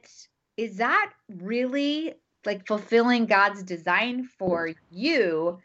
is 0.56 0.76
that 0.76 1.12
really 1.28 2.14
like 2.44 2.66
fulfilling 2.66 3.26
God's 3.26 3.62
design 3.62 4.28
for 4.38 4.70
you 4.90 5.58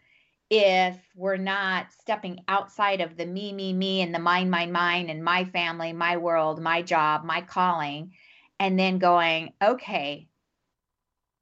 if 0.50 0.98
we're 1.16 1.38
not 1.38 1.92
stepping 1.92 2.40
outside 2.48 3.02
of 3.02 3.18
the 3.18 3.26
me, 3.26 3.54
me, 3.54 3.72
me, 3.72 4.02
and 4.02 4.14
the 4.14 4.20
mine, 4.20 4.50
mine, 4.50 4.72
mine, 4.72 5.10
and 5.10 5.24
my 5.24 5.46
family, 5.46 5.94
my 5.94 6.18
world, 6.18 6.62
my 6.62 6.82
job, 6.82 7.24
my 7.24 7.42
calling, 7.42 8.14
and 8.60 8.80
then 8.80 8.98
going, 8.98 9.54
okay, 9.62 10.28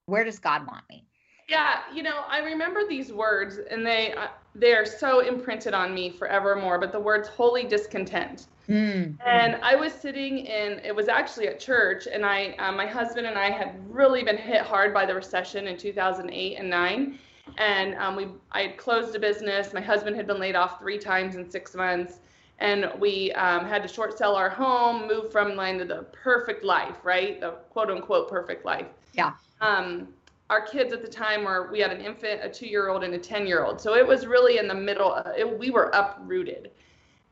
where 0.08 0.24
does 0.24 0.40
God 0.40 0.68
want 0.68 0.84
me? 0.90 1.06
Yeah, 1.48 1.84
you 1.94 2.04
know, 2.04 2.24
I 2.28 2.40
remember 2.40 2.82
these 2.88 3.14
words, 3.14 3.58
and 3.72 3.86
they 3.86 4.14
uh, 4.14 4.28
they 4.54 4.74
are 4.74 4.86
so 4.86 5.22
imprinted 5.22 5.74
on 5.74 5.94
me 5.94 6.10
forevermore. 6.10 6.78
But 6.78 6.92
the 6.92 7.00
words 7.00 7.30
"holy 7.30 7.64
discontent," 7.64 8.48
mm. 8.70 9.16
and 9.26 9.56
I 9.62 9.76
was 9.76 9.94
sitting 9.94 10.40
in 10.40 10.80
it 10.84 10.96
was 10.96 11.08
actually 11.08 11.48
at 11.48 11.60
church, 11.60 12.08
and 12.12 12.26
I 12.26 12.56
uh, 12.60 12.72
my 12.72 12.86
husband 12.86 13.28
and 13.28 13.38
I 13.38 13.50
had 13.50 13.76
really 13.90 14.24
been 14.24 14.38
hit 14.38 14.62
hard 14.62 14.94
by 14.94 15.06
the 15.06 15.14
recession 15.16 15.68
in 15.68 15.78
2008 15.78 16.56
and 16.58 16.70
nine, 16.70 17.20
and 17.58 17.96
um, 17.96 18.16
we 18.16 18.28
I 18.52 18.62
had 18.62 18.78
closed 18.78 19.16
a 19.16 19.20
business. 19.20 19.74
My 19.74 19.82
husband 19.82 20.16
had 20.16 20.28
been 20.28 20.40
laid 20.40 20.56
off 20.56 20.80
three 20.80 20.98
times 20.98 21.36
in 21.36 21.50
six 21.50 21.76
months, 21.76 22.20
and 22.60 22.92
we 23.00 23.32
um, 23.34 23.66
had 23.66 23.82
to 23.84 23.88
short 23.88 24.18
sell 24.18 24.36
our 24.36 24.50
home, 24.50 25.08
move 25.08 25.32
from 25.32 25.56
line 25.56 25.78
to 25.80 25.86
the 25.86 26.06
perfect 26.12 26.64
life, 26.64 26.98
right? 27.04 27.40
The 27.40 27.52
quote 27.70 27.90
unquote 27.90 28.30
perfect 28.30 28.66
life. 28.66 28.88
Yeah. 29.14 29.34
Um, 29.62 30.08
our 30.50 30.62
kids 30.62 30.94
at 30.94 31.02
the 31.02 31.08
time 31.08 31.44
were 31.44 31.70
we 31.72 31.80
had 31.80 31.92
an 31.92 32.02
infant, 32.02 32.42
a 32.44 32.50
two 32.50 32.68
year 32.68 32.90
old, 32.90 33.04
and 33.04 33.14
a 33.14 33.18
10 33.18 33.48
year 33.48 33.66
old. 33.66 33.82
So 33.82 33.96
it 33.96 34.06
was 34.06 34.26
really 34.26 34.58
in 34.58 34.68
the 34.68 34.76
middle. 34.76 35.14
Uh, 35.14 35.32
it, 35.38 35.60
we 35.60 35.70
were 35.72 35.92
uprooted. 35.94 36.72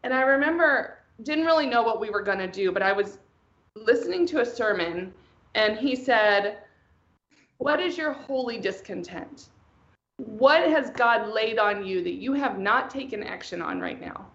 And 0.03 0.13
I 0.13 0.21
remember, 0.21 0.99
didn't 1.23 1.45
really 1.45 1.67
know 1.67 1.83
what 1.83 1.99
we 1.99 2.09
were 2.09 2.21
going 2.21 2.39
to 2.39 2.47
do, 2.47 2.71
but 2.71 2.81
I 2.81 2.91
was 2.91 3.19
listening 3.75 4.25
to 4.27 4.41
a 4.41 4.45
sermon 4.45 5.13
and 5.53 5.77
he 5.77 5.95
said, 5.95 6.59
What 7.57 7.79
is 7.79 7.97
your 7.97 8.13
holy 8.13 8.59
discontent? 8.59 9.49
What 10.17 10.69
has 10.69 10.91
God 10.91 11.33
laid 11.33 11.59
on 11.59 11.85
you 11.85 12.03
that 12.03 12.15
you 12.15 12.33
have 12.33 12.57
not 12.57 12.89
taken 12.89 13.23
action 13.23 13.61
on 13.61 13.79
right 13.79 13.99
now? 13.99 14.27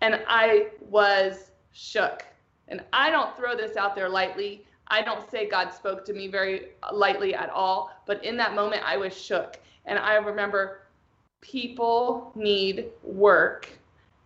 And 0.00 0.20
I 0.26 0.68
was 0.80 1.50
shook. 1.72 2.24
And 2.68 2.82
I 2.92 3.10
don't 3.10 3.36
throw 3.36 3.56
this 3.56 3.76
out 3.76 3.94
there 3.94 4.08
lightly. 4.08 4.64
I 4.88 5.02
don't 5.02 5.28
say 5.30 5.48
God 5.48 5.72
spoke 5.72 6.04
to 6.06 6.12
me 6.12 6.28
very 6.28 6.68
lightly 6.92 7.34
at 7.34 7.50
all, 7.50 7.90
but 8.06 8.24
in 8.24 8.36
that 8.36 8.54
moment 8.54 8.82
I 8.84 8.96
was 8.96 9.16
shook. 9.16 9.58
And 9.84 9.98
I 9.98 10.14
remember 10.14 10.82
people 11.40 12.32
need 12.34 12.86
work 13.02 13.68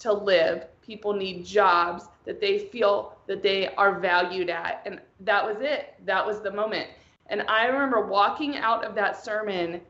to 0.00 0.12
live. 0.12 0.66
People 0.90 1.12
need 1.12 1.46
jobs 1.46 2.09
that 2.24 2.40
they 2.40 2.59
feel 2.59 3.16
that 3.29 3.44
they 3.44 3.68
are 3.76 4.00
valued 4.00 4.50
at. 4.50 4.83
And 4.85 5.00
that 5.20 5.46
was 5.46 5.59
it. 5.61 5.94
That 6.05 6.26
was 6.26 6.40
the 6.40 6.50
moment. 6.50 6.88
And 7.29 7.42
I 7.42 7.66
remember 7.66 8.05
walking 8.05 8.57
out 8.57 8.85
of 8.85 8.96
that 8.96 9.24
sermon. 9.24 9.83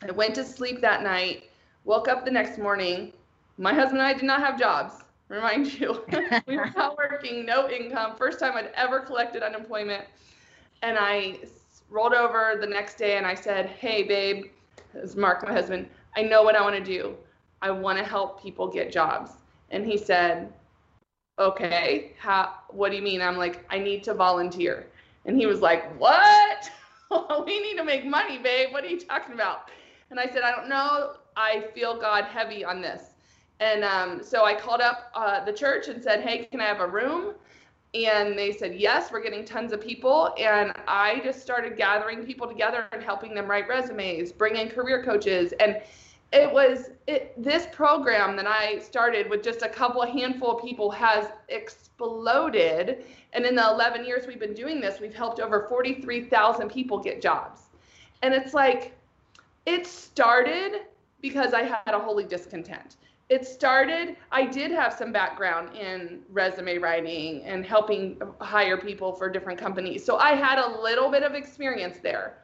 I 0.00 0.12
went 0.12 0.34
to 0.36 0.42
sleep 0.42 0.80
that 0.80 1.02
night, 1.02 1.50
woke 1.84 2.08
up 2.08 2.24
the 2.24 2.30
next 2.30 2.56
morning. 2.56 3.12
My 3.58 3.74
husband 3.74 3.98
and 3.98 4.06
I 4.08 4.14
did 4.14 4.22
not 4.22 4.40
have 4.40 4.58
jobs 4.58 5.04
remind 5.28 5.78
you. 5.78 6.02
we 6.46 6.56
were 6.56 6.72
not 6.74 6.96
working, 6.96 7.44
no 7.44 7.68
income, 7.68 8.16
first 8.16 8.38
time 8.38 8.54
I'd 8.56 8.70
ever 8.74 9.00
collected 9.00 9.42
unemployment. 9.42 10.06
And 10.80 10.96
I 10.98 11.38
rolled 11.90 12.14
over 12.14 12.56
the 12.58 12.66
next 12.66 12.94
day 12.94 13.18
and 13.18 13.26
I 13.26 13.34
said, 13.34 13.66
Hey, 13.66 14.04
babe, 14.04 14.46
this 14.94 15.16
Mark, 15.16 15.44
my 15.44 15.52
husband, 15.52 15.86
I 16.16 16.22
know 16.22 16.42
what 16.42 16.56
I 16.56 16.62
want 16.62 16.76
to 16.76 16.82
do. 16.82 17.14
I 17.60 17.70
want 17.72 17.98
to 17.98 18.04
help 18.04 18.42
people 18.42 18.68
get 18.68 18.90
jobs. 18.90 19.32
And 19.74 19.84
he 19.84 19.98
said, 19.98 20.52
Okay, 21.36 22.12
how, 22.16 22.54
what 22.68 22.90
do 22.90 22.96
you 22.96 23.02
mean? 23.02 23.20
I'm 23.20 23.36
like, 23.36 23.64
I 23.68 23.78
need 23.80 24.04
to 24.04 24.14
volunteer. 24.14 24.86
And 25.26 25.36
he 25.36 25.46
was 25.46 25.60
like, 25.60 25.98
What? 25.98 26.70
we 27.44 27.60
need 27.60 27.76
to 27.76 27.84
make 27.84 28.06
money, 28.06 28.38
babe. 28.38 28.72
What 28.72 28.84
are 28.84 28.88
you 28.88 29.00
talking 29.00 29.34
about? 29.34 29.70
And 30.10 30.20
I 30.20 30.26
said, 30.26 30.42
I 30.42 30.52
don't 30.52 30.68
know. 30.68 31.16
I 31.36 31.64
feel 31.74 31.98
God 32.00 32.24
heavy 32.24 32.64
on 32.64 32.80
this. 32.80 33.14
And 33.58 33.82
um, 33.82 34.22
so 34.22 34.44
I 34.44 34.54
called 34.54 34.80
up 34.80 35.10
uh, 35.14 35.44
the 35.44 35.52
church 35.52 35.88
and 35.88 36.02
said, 36.02 36.20
hey, 36.20 36.44
can 36.44 36.60
I 36.60 36.66
have 36.66 36.80
a 36.80 36.86
room? 36.86 37.34
And 37.94 38.36
they 38.36 38.52
said, 38.52 38.74
yes, 38.74 39.10
we're 39.12 39.22
getting 39.22 39.44
tons 39.44 39.72
of 39.72 39.80
people. 39.80 40.34
And 40.38 40.72
I 40.86 41.20
just 41.24 41.40
started 41.40 41.76
gathering 41.76 42.24
people 42.24 42.46
together 42.46 42.86
and 42.92 43.02
helping 43.02 43.34
them 43.34 43.48
write 43.48 43.68
resumes, 43.68 44.32
bring 44.32 44.56
in 44.56 44.68
career 44.68 45.04
coaches. 45.04 45.52
And 45.60 45.80
it 46.34 46.52
was 46.52 46.90
it, 47.06 47.32
this 47.42 47.66
program 47.72 48.34
that 48.36 48.46
I 48.46 48.80
started 48.80 49.30
with 49.30 49.42
just 49.42 49.62
a 49.62 49.68
couple 49.68 50.04
handful 50.04 50.58
of 50.58 50.64
people 50.64 50.90
has 50.90 51.28
exploded. 51.48 53.04
And 53.32 53.46
in 53.46 53.54
the 53.54 53.62
11 53.62 54.04
years 54.04 54.26
we've 54.26 54.40
been 54.40 54.54
doing 54.54 54.80
this, 54.80 55.00
we've 55.00 55.14
helped 55.14 55.38
over 55.38 55.66
43,000 55.68 56.68
people 56.68 56.98
get 56.98 57.22
jobs. 57.22 57.62
And 58.22 58.34
it's 58.34 58.52
like, 58.52 58.96
it 59.64 59.86
started 59.86 60.82
because 61.22 61.54
I 61.54 61.62
had 61.62 61.94
a 61.94 61.98
holy 61.98 62.24
discontent 62.24 62.96
it 63.30 63.46
started 63.46 64.16
i 64.30 64.44
did 64.44 64.70
have 64.70 64.92
some 64.92 65.10
background 65.10 65.74
in 65.74 66.20
resume 66.30 66.76
writing 66.76 67.42
and 67.44 67.64
helping 67.64 68.20
hire 68.40 68.76
people 68.76 69.12
for 69.12 69.30
different 69.30 69.58
companies 69.58 70.04
so 70.04 70.18
i 70.18 70.32
had 70.32 70.58
a 70.58 70.82
little 70.82 71.10
bit 71.10 71.22
of 71.22 71.34
experience 71.34 71.98
there 72.02 72.34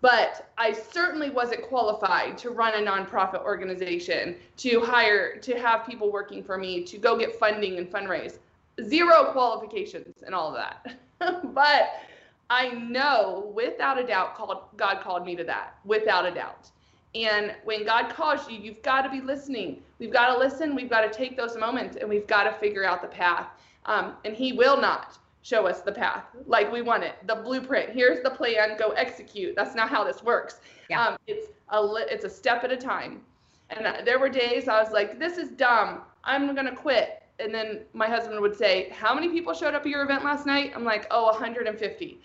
but 0.00 0.50
I 0.56 0.72
certainly 0.72 1.30
wasn't 1.30 1.62
qualified 1.62 2.38
to 2.38 2.50
run 2.50 2.74
a 2.74 2.86
nonprofit 2.86 3.42
organization, 3.42 4.36
to 4.58 4.80
hire, 4.80 5.36
to 5.38 5.58
have 5.58 5.84
people 5.86 6.12
working 6.12 6.42
for 6.44 6.56
me, 6.56 6.84
to 6.84 6.98
go 6.98 7.18
get 7.18 7.38
funding 7.38 7.78
and 7.78 7.90
fundraise. 7.90 8.38
Zero 8.84 9.32
qualifications 9.32 10.14
and 10.24 10.34
all 10.34 10.54
of 10.54 10.54
that. 10.54 10.98
but 11.52 12.00
I 12.48 12.70
know 12.70 13.50
without 13.54 13.98
a 13.98 14.06
doubt 14.06 14.36
called, 14.36 14.62
God 14.76 15.00
called 15.00 15.26
me 15.26 15.34
to 15.34 15.44
that, 15.44 15.78
without 15.84 16.26
a 16.26 16.30
doubt. 16.30 16.70
And 17.14 17.54
when 17.64 17.84
God 17.84 18.10
calls 18.10 18.48
you, 18.48 18.56
you've 18.58 18.82
got 18.82 19.02
to 19.02 19.10
be 19.10 19.20
listening. 19.20 19.82
We've 19.98 20.12
got 20.12 20.32
to 20.32 20.38
listen. 20.38 20.76
We've 20.76 20.90
got 20.90 21.00
to 21.00 21.10
take 21.10 21.36
those 21.36 21.56
moments 21.56 21.96
and 21.96 22.08
we've 22.08 22.26
got 22.26 22.44
to 22.44 22.52
figure 22.58 22.84
out 22.84 23.02
the 23.02 23.08
path. 23.08 23.48
Um, 23.86 24.14
and 24.24 24.36
He 24.36 24.52
will 24.52 24.80
not 24.80 25.18
show 25.48 25.66
us 25.66 25.80
the 25.80 25.92
path. 25.92 26.24
Like 26.46 26.70
we 26.70 26.82
want 26.82 27.04
it. 27.04 27.14
The 27.26 27.36
blueprint. 27.36 27.90
Here's 27.90 28.22
the 28.22 28.30
plan. 28.30 28.76
Go 28.78 28.90
execute. 28.90 29.56
That's 29.56 29.74
not 29.74 29.88
how 29.88 30.04
this 30.04 30.22
works. 30.22 30.60
Yeah. 30.90 31.06
um, 31.06 31.16
it's 31.26 31.48
a 31.70 31.88
it's 32.12 32.24
a 32.24 32.30
step 32.30 32.64
at 32.64 32.72
a 32.72 32.76
time. 32.76 33.22
And 33.70 34.06
there 34.06 34.18
were 34.18 34.30
days 34.30 34.66
i 34.68 34.82
was 34.82 34.92
like 34.92 35.18
this 35.18 35.38
is 35.38 35.50
dumb. 35.50 36.02
I'm 36.24 36.54
gonna 36.54 36.76
quit. 36.76 37.22
And 37.40 37.54
then 37.54 37.82
my 37.94 38.08
husband 38.08 38.40
would 38.40 38.56
say 38.56 38.90
how 38.90 39.14
many 39.14 39.28
people 39.28 39.54
showed 39.54 39.74
up 39.74 39.82
at 39.82 39.88
your 39.88 40.02
event 40.02 40.24
last 40.24 40.44
night? 40.46 40.72
I'm 40.74 40.84
like 40.84 41.06
oh 41.10 41.26
150 41.26 42.20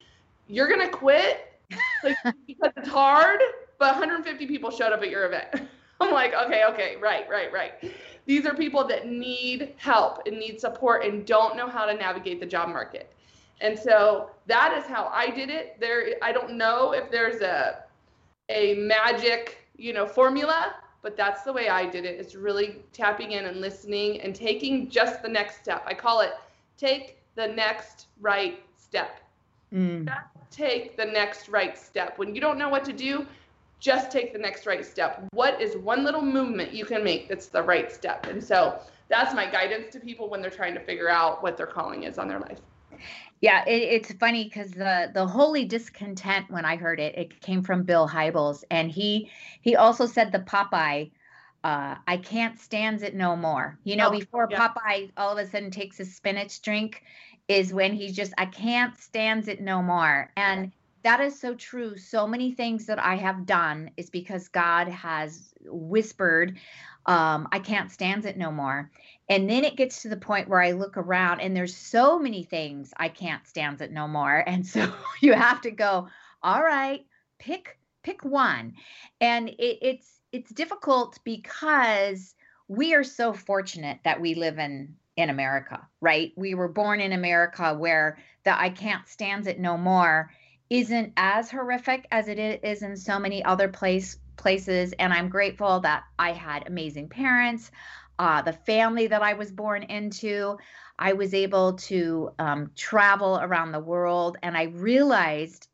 you're 0.48 0.68
gonna 0.68 0.90
quit? 0.90 1.50
Like 2.04 2.18
because 2.46 2.72
it's 2.78 2.90
hard 2.90 3.40
but 3.80 3.94
150 3.94 4.46
people 4.46 4.70
showed 4.70 4.92
up 4.92 5.02
at 5.02 5.10
your 5.10 5.26
event. 5.26 5.68
I'm 6.02 6.12
like 6.12 6.34
okay 6.34 6.64
okay. 6.70 6.98
Right 7.02 7.30
right 7.30 7.52
right 7.54 7.74
these 8.26 8.46
are 8.46 8.54
people 8.54 8.86
that 8.88 9.08
need 9.08 9.74
help 9.78 10.26
and 10.26 10.38
need 10.38 10.60
support 10.60 11.06
and 11.06 11.26
don't 11.26 11.56
know 11.56 11.68
how 11.68 11.86
to 11.86 11.94
navigate 11.94 12.40
the 12.40 12.46
job 12.46 12.70
market. 12.70 13.12
And 13.62 13.78
so 13.78 14.32
that 14.48 14.76
is 14.78 14.86
how 14.86 15.10
I 15.14 15.30
did 15.30 15.50
it. 15.50 15.80
There 15.80 16.16
I 16.22 16.32
don't 16.32 16.54
know 16.58 16.94
if 16.94 17.12
there's 17.12 17.42
a 17.42 17.84
a 18.50 18.76
magic, 18.76 19.66
you 19.78 19.94
know, 19.94 20.06
formula, 20.06 20.76
but 21.02 21.16
that's 21.16 21.44
the 21.44 21.54
way 21.54 21.70
I 21.70 21.86
did 21.86 22.06
it. 22.06 22.20
It's 22.20 22.36
really 22.36 22.78
tapping 22.92 23.32
in 23.32 23.46
and 23.46 23.62
listening 23.62 24.22
and 24.22 24.36
taking 24.36 24.90
just 24.90 25.22
the 25.22 25.30
next 25.30 25.62
step. 25.62 25.84
I 25.86 25.94
call 25.94 26.22
it 26.22 26.34
take 26.78 27.18
the 27.36 27.48
next 27.48 28.08
right 28.20 28.62
step. 28.78 29.20
Mm. 29.74 30.08
take 30.52 30.96
the 30.98 31.06
next 31.06 31.50
right 31.50 31.76
step. 31.76 32.20
When 32.20 32.36
you 32.36 32.42
don't 32.42 32.60
know 32.60 32.70
what 32.70 32.84
to 32.86 32.94
do, 32.94 33.26
just 33.84 34.10
take 34.10 34.32
the 34.32 34.40
next 34.40 34.66
right 34.66 34.86
step. 34.86 35.26
What 35.34 35.62
is 35.62 35.76
one 35.76 36.06
little 36.06 36.22
movement 36.22 36.72
you 36.72 36.86
can 36.86 37.04
make 37.04 37.28
that's 37.28 37.48
the 37.48 37.62
right 37.62 37.92
step? 37.92 38.26
And 38.28 38.42
so 38.42 38.80
that's 39.10 39.36
my 39.36 39.46
guidance 39.46 39.92
to 39.92 40.00
people 40.00 40.30
when 40.30 40.42
they're 40.42 40.50
trying 40.50 40.74
to 40.76 40.80
figure 40.80 41.10
out 41.10 41.44
what 41.44 41.58
their 41.58 41.68
calling 41.68 42.04
is 42.04 42.18
on 42.18 42.30
their 42.30 42.40
life. 42.40 42.60
Yeah, 43.42 43.66
it, 43.68 43.82
it's 43.82 44.14
funny 44.14 44.46
because 44.46 44.72
the 44.72 45.12
the 45.14 45.28
holy 45.28 45.66
discontent 45.66 46.50
when 46.50 46.64
I 46.64 46.78
heard 46.78 47.02
it, 47.02 47.18
it 47.18 47.42
came 47.42 47.62
from 47.62 47.84
Bill 47.84 48.08
Hybels, 48.08 48.64
and 48.72 48.90
he 48.90 49.30
he 49.60 49.76
also 49.76 50.06
said 50.06 50.32
the 50.32 50.40
Popeye. 50.40 51.12
Uh, 51.66 51.96
I 52.08 52.18
can't 52.18 52.58
stands 52.58 53.04
it 53.04 53.16
no 53.16 53.36
more. 53.36 53.78
You 53.84 53.98
know, 53.98 54.08
oh, 54.08 54.12
before 54.12 54.48
yeah. 54.50 54.70
Popeye 54.70 55.12
all 55.18 55.38
of 55.38 55.46
a 55.46 55.50
sudden 55.50 55.72
takes 55.72 56.00
a 56.00 56.06
spinach 56.06 56.62
drink, 56.62 57.04
is 57.50 57.74
when 57.74 57.92
he's 57.92 58.16
just 58.16 58.34
I 58.38 58.46
can't 58.46 58.98
stands 58.98 59.50
it 59.50 59.60
no 59.60 59.82
more. 59.82 60.32
And 60.38 60.72
that 61.04 61.20
is 61.20 61.40
so 61.40 61.54
true. 61.56 61.98
So 61.98 62.26
many 62.26 62.52
things 62.52 62.86
that 62.86 63.00
I 63.00 63.16
have 63.16 63.46
done 63.46 63.92
is 63.98 64.10
because 64.10 64.48
God 64.48 64.88
has 64.88 65.54
whispered, 65.66 66.58
um, 67.06 67.48
I 67.52 67.60
can't 67.60 67.92
stand 67.92 68.26
it 68.26 68.38
no 68.38 68.52
more. 68.52 68.90
And 69.30 69.50
then 69.50 69.64
it 69.64 69.76
gets 69.76 70.02
to 70.02 70.10
the 70.10 70.18
point 70.18 70.48
where 70.48 70.62
I 70.62 70.72
look 70.72 70.98
around 70.98 71.42
and 71.42 71.56
there's 71.56 71.76
so 71.76 72.18
many 72.20 72.44
things 72.44 72.94
I 72.98 73.10
can't 73.10 73.46
stand 73.48 73.82
it 73.82 73.92
no 73.92 74.08
more. 74.08 74.44
And 74.48 74.66
so 74.66 74.94
you 75.22 75.34
have 75.34 75.62
to 75.62 75.72
go, 75.72 76.08
all 76.42 76.64
right, 76.64 77.06
pick 77.40 77.78
pick 78.04 78.24
one. 78.24 78.74
And 79.22 79.50
it, 79.50 79.80
it's 79.82 80.20
it's 80.32 80.52
difficult 80.52 81.20
because 81.24 82.36
we 82.68 82.94
are 82.94 83.04
so 83.04 83.34
fortunate 83.34 84.00
that 84.04 84.20
we 84.22 84.36
live 84.36 84.58
in 84.58 84.96
in 85.16 85.30
America, 85.30 85.88
right? 86.02 86.32
We 86.36 86.56
were 86.56 86.68
born 86.68 87.00
in 87.00 87.12
America 87.14 87.74
where 87.74 88.18
the 88.44 88.58
I 88.58 88.70
can't 88.70 89.08
stand 89.08 89.48
it 89.48 89.60
no 89.60 89.78
more 89.78 90.32
isn't 90.74 91.14
as 91.18 91.52
horrific 91.52 92.08
as 92.10 92.28
it 92.28 92.40
is 92.40 92.82
in 92.82 92.98
so 92.98 93.20
many 93.20 93.46
other 93.46 93.68
place 93.68 94.18
places 94.38 94.92
and 94.94 95.14
i'm 95.14 95.30
grateful 95.30 95.80
that 95.80 96.04
i 96.18 96.32
had 96.32 96.68
amazing 96.68 97.08
parents 97.08 97.70
uh, 98.20 98.42
the 98.42 98.54
family 98.54 99.08
that 99.08 99.22
i 99.22 99.34
was 99.34 99.52
born 99.52 99.84
into. 99.84 100.58
I 101.00 101.14
was 101.14 101.34
able 101.34 101.74
to 101.74 102.32
um, 102.38 102.72
travel 102.76 103.40
around 103.42 103.72
the 103.72 103.80
world 103.80 104.38
and 104.44 104.56
i 104.56 104.64
realized 104.64 105.68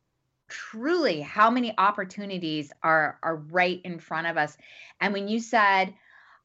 truly 0.48 1.22
how 1.22 1.50
many 1.50 1.74
opportunities 1.78 2.72
are 2.82 3.20
are 3.22 3.36
right 3.36 3.82
in 3.84 4.00
front 4.00 4.28
of 4.28 4.38
us. 4.38 4.58
And 5.00 5.14
when 5.14 5.28
you 5.28 5.40
said 5.40 5.94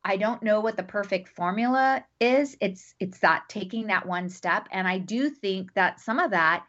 i 0.04 0.16
don't 0.16 0.42
know 0.42 0.60
what 0.60 0.76
the 0.76 0.82
perfect 0.82 1.28
formula 1.28 2.04
is 2.20 2.56
it's 2.60 2.94
it's 3.00 3.20
that 3.20 3.48
taking 3.48 3.86
that 3.86 4.06
one 4.06 4.28
step. 4.28 4.68
And 4.70 4.86
i 4.86 4.98
do 4.98 5.30
think 5.30 5.72
that 5.74 6.00
some 6.00 6.18
of 6.18 6.32
that 6.32 6.66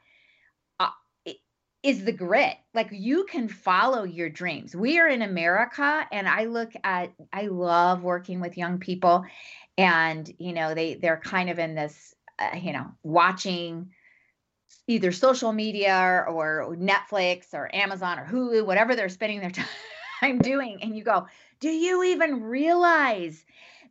is 1.86 2.04
the 2.04 2.12
grit. 2.12 2.56
Like 2.74 2.90
you 2.92 3.26
can 3.26 3.48
follow 3.48 4.04
your 4.04 4.28
dreams. 4.28 4.76
We 4.76 4.98
are 4.98 5.08
in 5.08 5.22
America 5.22 6.08
and 6.12 6.28
I 6.28 6.46
look 6.46 6.72
at 6.84 7.14
I 7.32 7.44
love 7.44 8.02
working 8.02 8.40
with 8.40 8.58
young 8.58 8.80
people 8.80 9.24
and 9.78 10.30
you 10.40 10.54
know 10.54 10.74
they 10.74 10.96
they're 10.96 11.22
kind 11.24 11.52
of 11.52 11.60
in 11.60 11.76
this 11.76 12.16
uh, 12.40 12.58
you 12.58 12.74
know 12.74 12.88
watching 13.04 13.92
either 14.88 15.12
social 15.12 15.54
media 15.54 16.26
or, 16.28 16.64
or 16.64 16.76
Netflix 16.76 17.54
or 17.54 17.74
Amazon 17.74 18.18
or 18.18 18.26
Hulu 18.26 18.66
whatever 18.66 18.96
they're 18.96 19.08
spending 19.08 19.40
their 19.40 19.52
time 20.22 20.40
doing 20.40 20.80
and 20.82 20.98
you 20.98 21.04
go, 21.04 21.28
"Do 21.60 21.70
you 21.70 22.04
even 22.04 22.42
realize 22.42 23.45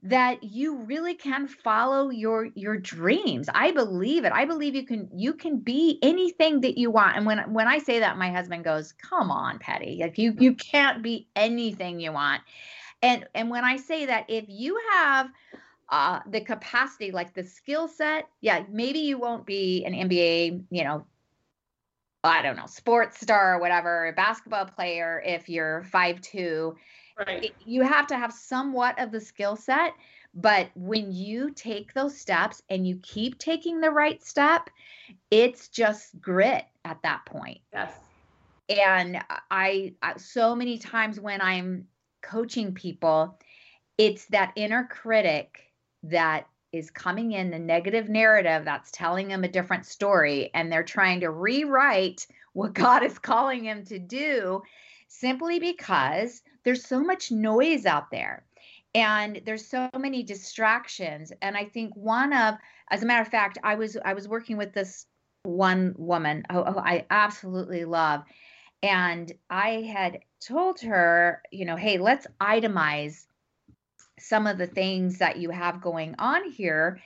that 0.04 0.44
you 0.44 0.76
really 0.82 1.14
can 1.14 1.48
follow 1.48 2.10
your 2.10 2.50
your 2.54 2.76
dreams. 2.76 3.48
I 3.54 3.70
believe 3.70 4.26
it. 4.26 4.32
I 4.32 4.44
believe 4.44 4.74
you 4.74 4.84
can 4.84 5.08
you 5.14 5.32
can 5.32 5.58
be 5.58 5.98
anything 6.02 6.60
that 6.60 6.76
you 6.76 6.90
want. 6.90 7.16
And 7.16 7.24
when 7.24 7.38
when 7.52 7.66
i 7.66 7.78
say 7.78 8.00
that 8.00 8.18
my 8.18 8.30
husband 8.30 8.64
goes 8.64 8.92
come 8.92 9.30
on 9.30 9.58
patty. 9.58 9.98
Like 10.02 10.18
you 10.18 10.36
you 10.38 10.54
can't 10.54 11.02
be 11.02 11.26
anything 11.34 12.00
you 12.00 12.12
want. 12.12 12.42
And 13.02 13.26
and 13.34 13.50
when 13.50 13.64
i 13.64 13.76
say 13.76 14.04
that 14.06 14.26
if 14.28 14.44
you 14.48 14.78
have 14.92 15.30
uh 15.88 16.20
the 16.30 16.42
capacity 16.42 17.10
like 17.10 17.34
the 17.34 17.44
skill 17.44 17.88
set 17.88 18.28
yeah 18.40 18.64
maybe 18.70 19.00
you 19.00 19.18
won't 19.18 19.44
be 19.44 19.84
an 19.84 19.92
nba 19.92 20.64
you 20.70 20.82
know 20.82 21.04
i 22.24 22.40
don't 22.40 22.56
know 22.56 22.64
sports 22.66 23.20
star 23.20 23.56
or 23.56 23.60
whatever 23.60 24.10
basketball 24.16 24.64
player 24.64 25.22
if 25.26 25.46
you're 25.50 25.82
five 25.82 26.22
two 26.22 26.74
Right. 27.18 27.54
You 27.64 27.82
have 27.82 28.06
to 28.08 28.18
have 28.18 28.32
somewhat 28.32 28.98
of 28.98 29.12
the 29.12 29.20
skill 29.20 29.54
set, 29.56 29.94
but 30.34 30.70
when 30.74 31.12
you 31.12 31.50
take 31.50 31.94
those 31.94 32.18
steps 32.18 32.62
and 32.68 32.86
you 32.86 32.98
keep 33.02 33.38
taking 33.38 33.80
the 33.80 33.90
right 33.90 34.22
step, 34.22 34.68
it's 35.30 35.68
just 35.68 36.20
grit 36.20 36.64
at 36.84 37.00
that 37.02 37.24
point. 37.24 37.58
Yes. 37.72 37.92
And 38.68 39.22
I, 39.50 39.94
I 40.02 40.16
so 40.16 40.56
many 40.56 40.78
times 40.78 41.20
when 41.20 41.40
I'm 41.40 41.86
coaching 42.22 42.74
people, 42.74 43.38
it's 43.96 44.26
that 44.26 44.52
inner 44.56 44.88
critic 44.90 45.72
that 46.04 46.48
is 46.72 46.90
coming 46.90 47.32
in 47.32 47.50
the 47.50 47.58
negative 47.58 48.08
narrative 48.08 48.64
that's 48.64 48.90
telling 48.90 49.28
them 49.28 49.44
a 49.44 49.48
different 49.48 49.86
story 49.86 50.50
and 50.54 50.72
they're 50.72 50.82
trying 50.82 51.20
to 51.20 51.30
rewrite 51.30 52.26
what 52.54 52.72
God 52.72 53.04
is 53.04 53.18
calling 53.18 53.62
them 53.62 53.84
to 53.84 54.00
do 54.00 54.62
simply 55.06 55.60
because 55.60 56.42
there's 56.64 56.84
so 56.84 57.00
much 57.00 57.30
noise 57.30 57.86
out 57.86 58.10
there 58.10 58.44
and 58.94 59.40
there's 59.44 59.66
so 59.66 59.88
many 59.98 60.22
distractions. 60.22 61.32
And 61.42 61.56
i 61.56 61.64
think 61.64 61.94
one 61.96 62.32
of 62.32 62.54
as 62.90 63.02
a 63.02 63.06
matter 63.06 63.22
of 63.22 63.28
fact 63.28 63.58
i 63.62 63.74
was 63.74 63.96
i 64.04 64.14
was 64.14 64.28
working 64.28 64.56
with 64.56 64.72
this 64.72 65.06
one 65.42 65.94
woman 65.98 66.44
who, 66.50 66.64
who 66.64 66.78
i 66.78 67.04
absolutely 67.10 67.84
love 67.84 68.22
and 68.82 69.32
i 69.50 69.82
had 69.92 70.20
told 70.40 70.80
her 70.80 71.42
you 71.50 71.64
know 71.66 71.76
hey 71.76 71.98
let's 71.98 72.26
itemize 72.40 73.26
some 74.18 74.46
of 74.46 74.58
the 74.58 74.66
things 74.66 75.18
that 75.18 75.38
you 75.38 75.50
have 75.50 75.80
going 75.80 76.14
on 76.18 76.50
here. 76.50 77.00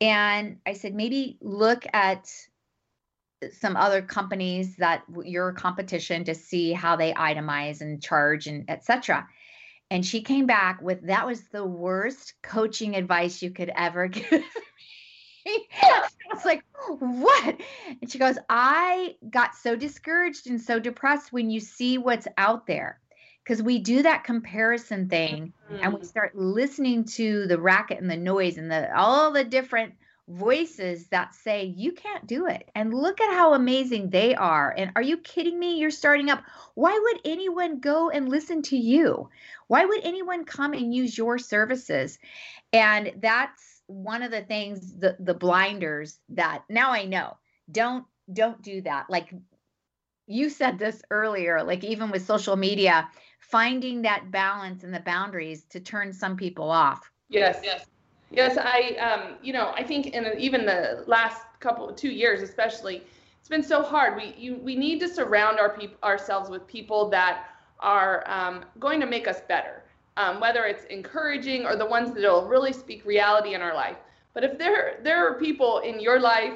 And 0.00 0.58
i 0.66 0.72
said 0.72 0.94
maybe 0.94 1.36
look 1.40 1.84
at 1.92 2.30
some 3.58 3.76
other 3.76 4.02
companies 4.02 4.76
that 4.76 5.02
your 5.24 5.52
competition 5.52 6.24
to 6.24 6.34
see 6.34 6.72
how 6.72 6.96
they 6.96 7.12
itemize 7.12 7.80
and 7.80 8.02
charge 8.02 8.46
and 8.46 8.68
etc 8.68 9.26
and 9.90 10.06
she 10.06 10.22
came 10.22 10.46
back 10.46 10.80
with 10.80 11.06
that 11.06 11.26
was 11.26 11.42
the 11.48 11.64
worst 11.64 12.34
coaching 12.42 12.96
advice 12.96 13.42
you 13.42 13.50
could 13.50 13.72
ever 13.74 14.08
give 14.08 14.30
me 14.30 15.68
it's 16.32 16.44
like 16.44 16.62
what 16.98 17.56
and 18.00 18.10
she 18.10 18.18
goes 18.18 18.36
i 18.48 19.14
got 19.30 19.54
so 19.54 19.74
discouraged 19.74 20.48
and 20.48 20.60
so 20.60 20.78
depressed 20.78 21.32
when 21.32 21.50
you 21.50 21.60
see 21.60 21.98
what's 21.98 22.28
out 22.36 22.66
there 22.66 23.00
because 23.42 23.62
we 23.62 23.78
do 23.78 24.02
that 24.02 24.24
comparison 24.24 25.08
thing 25.08 25.52
mm-hmm. 25.70 25.82
and 25.82 25.92
we 25.92 26.00
mm. 26.00 26.06
start 26.06 26.36
listening 26.36 27.04
to 27.04 27.46
the 27.46 27.58
racket 27.58 28.00
and 28.00 28.10
the 28.10 28.16
noise 28.16 28.58
and 28.58 28.70
the 28.70 28.96
all 28.96 29.32
the 29.32 29.44
different 29.44 29.94
voices 30.30 31.06
that 31.08 31.34
say 31.34 31.64
you 31.64 31.92
can't 31.92 32.26
do 32.26 32.46
it. 32.46 32.70
And 32.74 32.94
look 32.94 33.20
at 33.20 33.34
how 33.34 33.54
amazing 33.54 34.10
they 34.10 34.34
are. 34.34 34.72
And 34.76 34.92
are 34.94 35.02
you 35.02 35.16
kidding 35.16 35.58
me? 35.58 35.78
You're 35.78 35.90
starting 35.90 36.30
up. 36.30 36.42
Why 36.74 36.98
would 36.98 37.20
anyone 37.24 37.80
go 37.80 38.10
and 38.10 38.28
listen 38.28 38.62
to 38.62 38.76
you? 38.76 39.28
Why 39.66 39.84
would 39.84 40.00
anyone 40.04 40.44
come 40.44 40.72
and 40.72 40.94
use 40.94 41.18
your 41.18 41.38
services? 41.38 42.18
And 42.72 43.12
that's 43.18 43.82
one 43.86 44.22
of 44.22 44.30
the 44.30 44.42
things 44.42 44.96
the 44.98 45.16
the 45.18 45.34
blinders 45.34 46.20
that 46.28 46.62
now 46.68 46.92
i 46.92 47.04
know. 47.04 47.36
Don't 47.70 48.04
don't 48.32 48.62
do 48.62 48.82
that. 48.82 49.10
Like 49.10 49.34
you 50.26 50.48
said 50.48 50.78
this 50.78 51.02
earlier 51.10 51.64
like 51.64 51.82
even 51.82 52.10
with 52.10 52.24
social 52.24 52.54
media 52.54 53.08
finding 53.40 54.02
that 54.02 54.30
balance 54.30 54.84
and 54.84 54.94
the 54.94 55.00
boundaries 55.00 55.64
to 55.70 55.80
turn 55.80 56.12
some 56.12 56.36
people 56.36 56.70
off. 56.70 57.10
Yes. 57.28 57.60
Yes 57.64 57.84
Yes, 58.30 58.56
I, 58.58 58.94
um, 58.96 59.36
you 59.42 59.52
know, 59.52 59.72
I 59.76 59.82
think 59.82 60.08
in 60.08 60.26
even 60.38 60.64
the 60.64 61.02
last 61.06 61.42
couple, 61.58 61.92
two 61.92 62.10
years 62.10 62.42
especially, 62.42 63.02
it's 63.40 63.48
been 63.48 63.62
so 63.62 63.82
hard. 63.82 64.16
We 64.16 64.34
you, 64.38 64.56
we 64.56 64.76
need 64.76 65.00
to 65.00 65.08
surround 65.08 65.58
our 65.58 65.70
peop- 65.76 66.02
ourselves 66.04 66.48
with 66.48 66.66
people 66.66 67.08
that 67.10 67.46
are 67.80 68.22
um, 68.30 68.64
going 68.78 69.00
to 69.00 69.06
make 69.06 69.26
us 69.26 69.40
better, 69.48 69.82
um, 70.16 70.38
whether 70.40 70.64
it's 70.64 70.84
encouraging 70.84 71.64
or 71.66 71.74
the 71.74 71.86
ones 71.86 72.12
that 72.12 72.22
will 72.22 72.46
really 72.46 72.72
speak 72.72 73.04
reality 73.04 73.54
in 73.54 73.62
our 73.62 73.74
life. 73.74 73.96
But 74.32 74.44
if 74.44 74.58
there 74.58 75.00
there 75.02 75.26
are 75.26 75.34
people 75.34 75.80
in 75.80 75.98
your 75.98 76.20
life, 76.20 76.54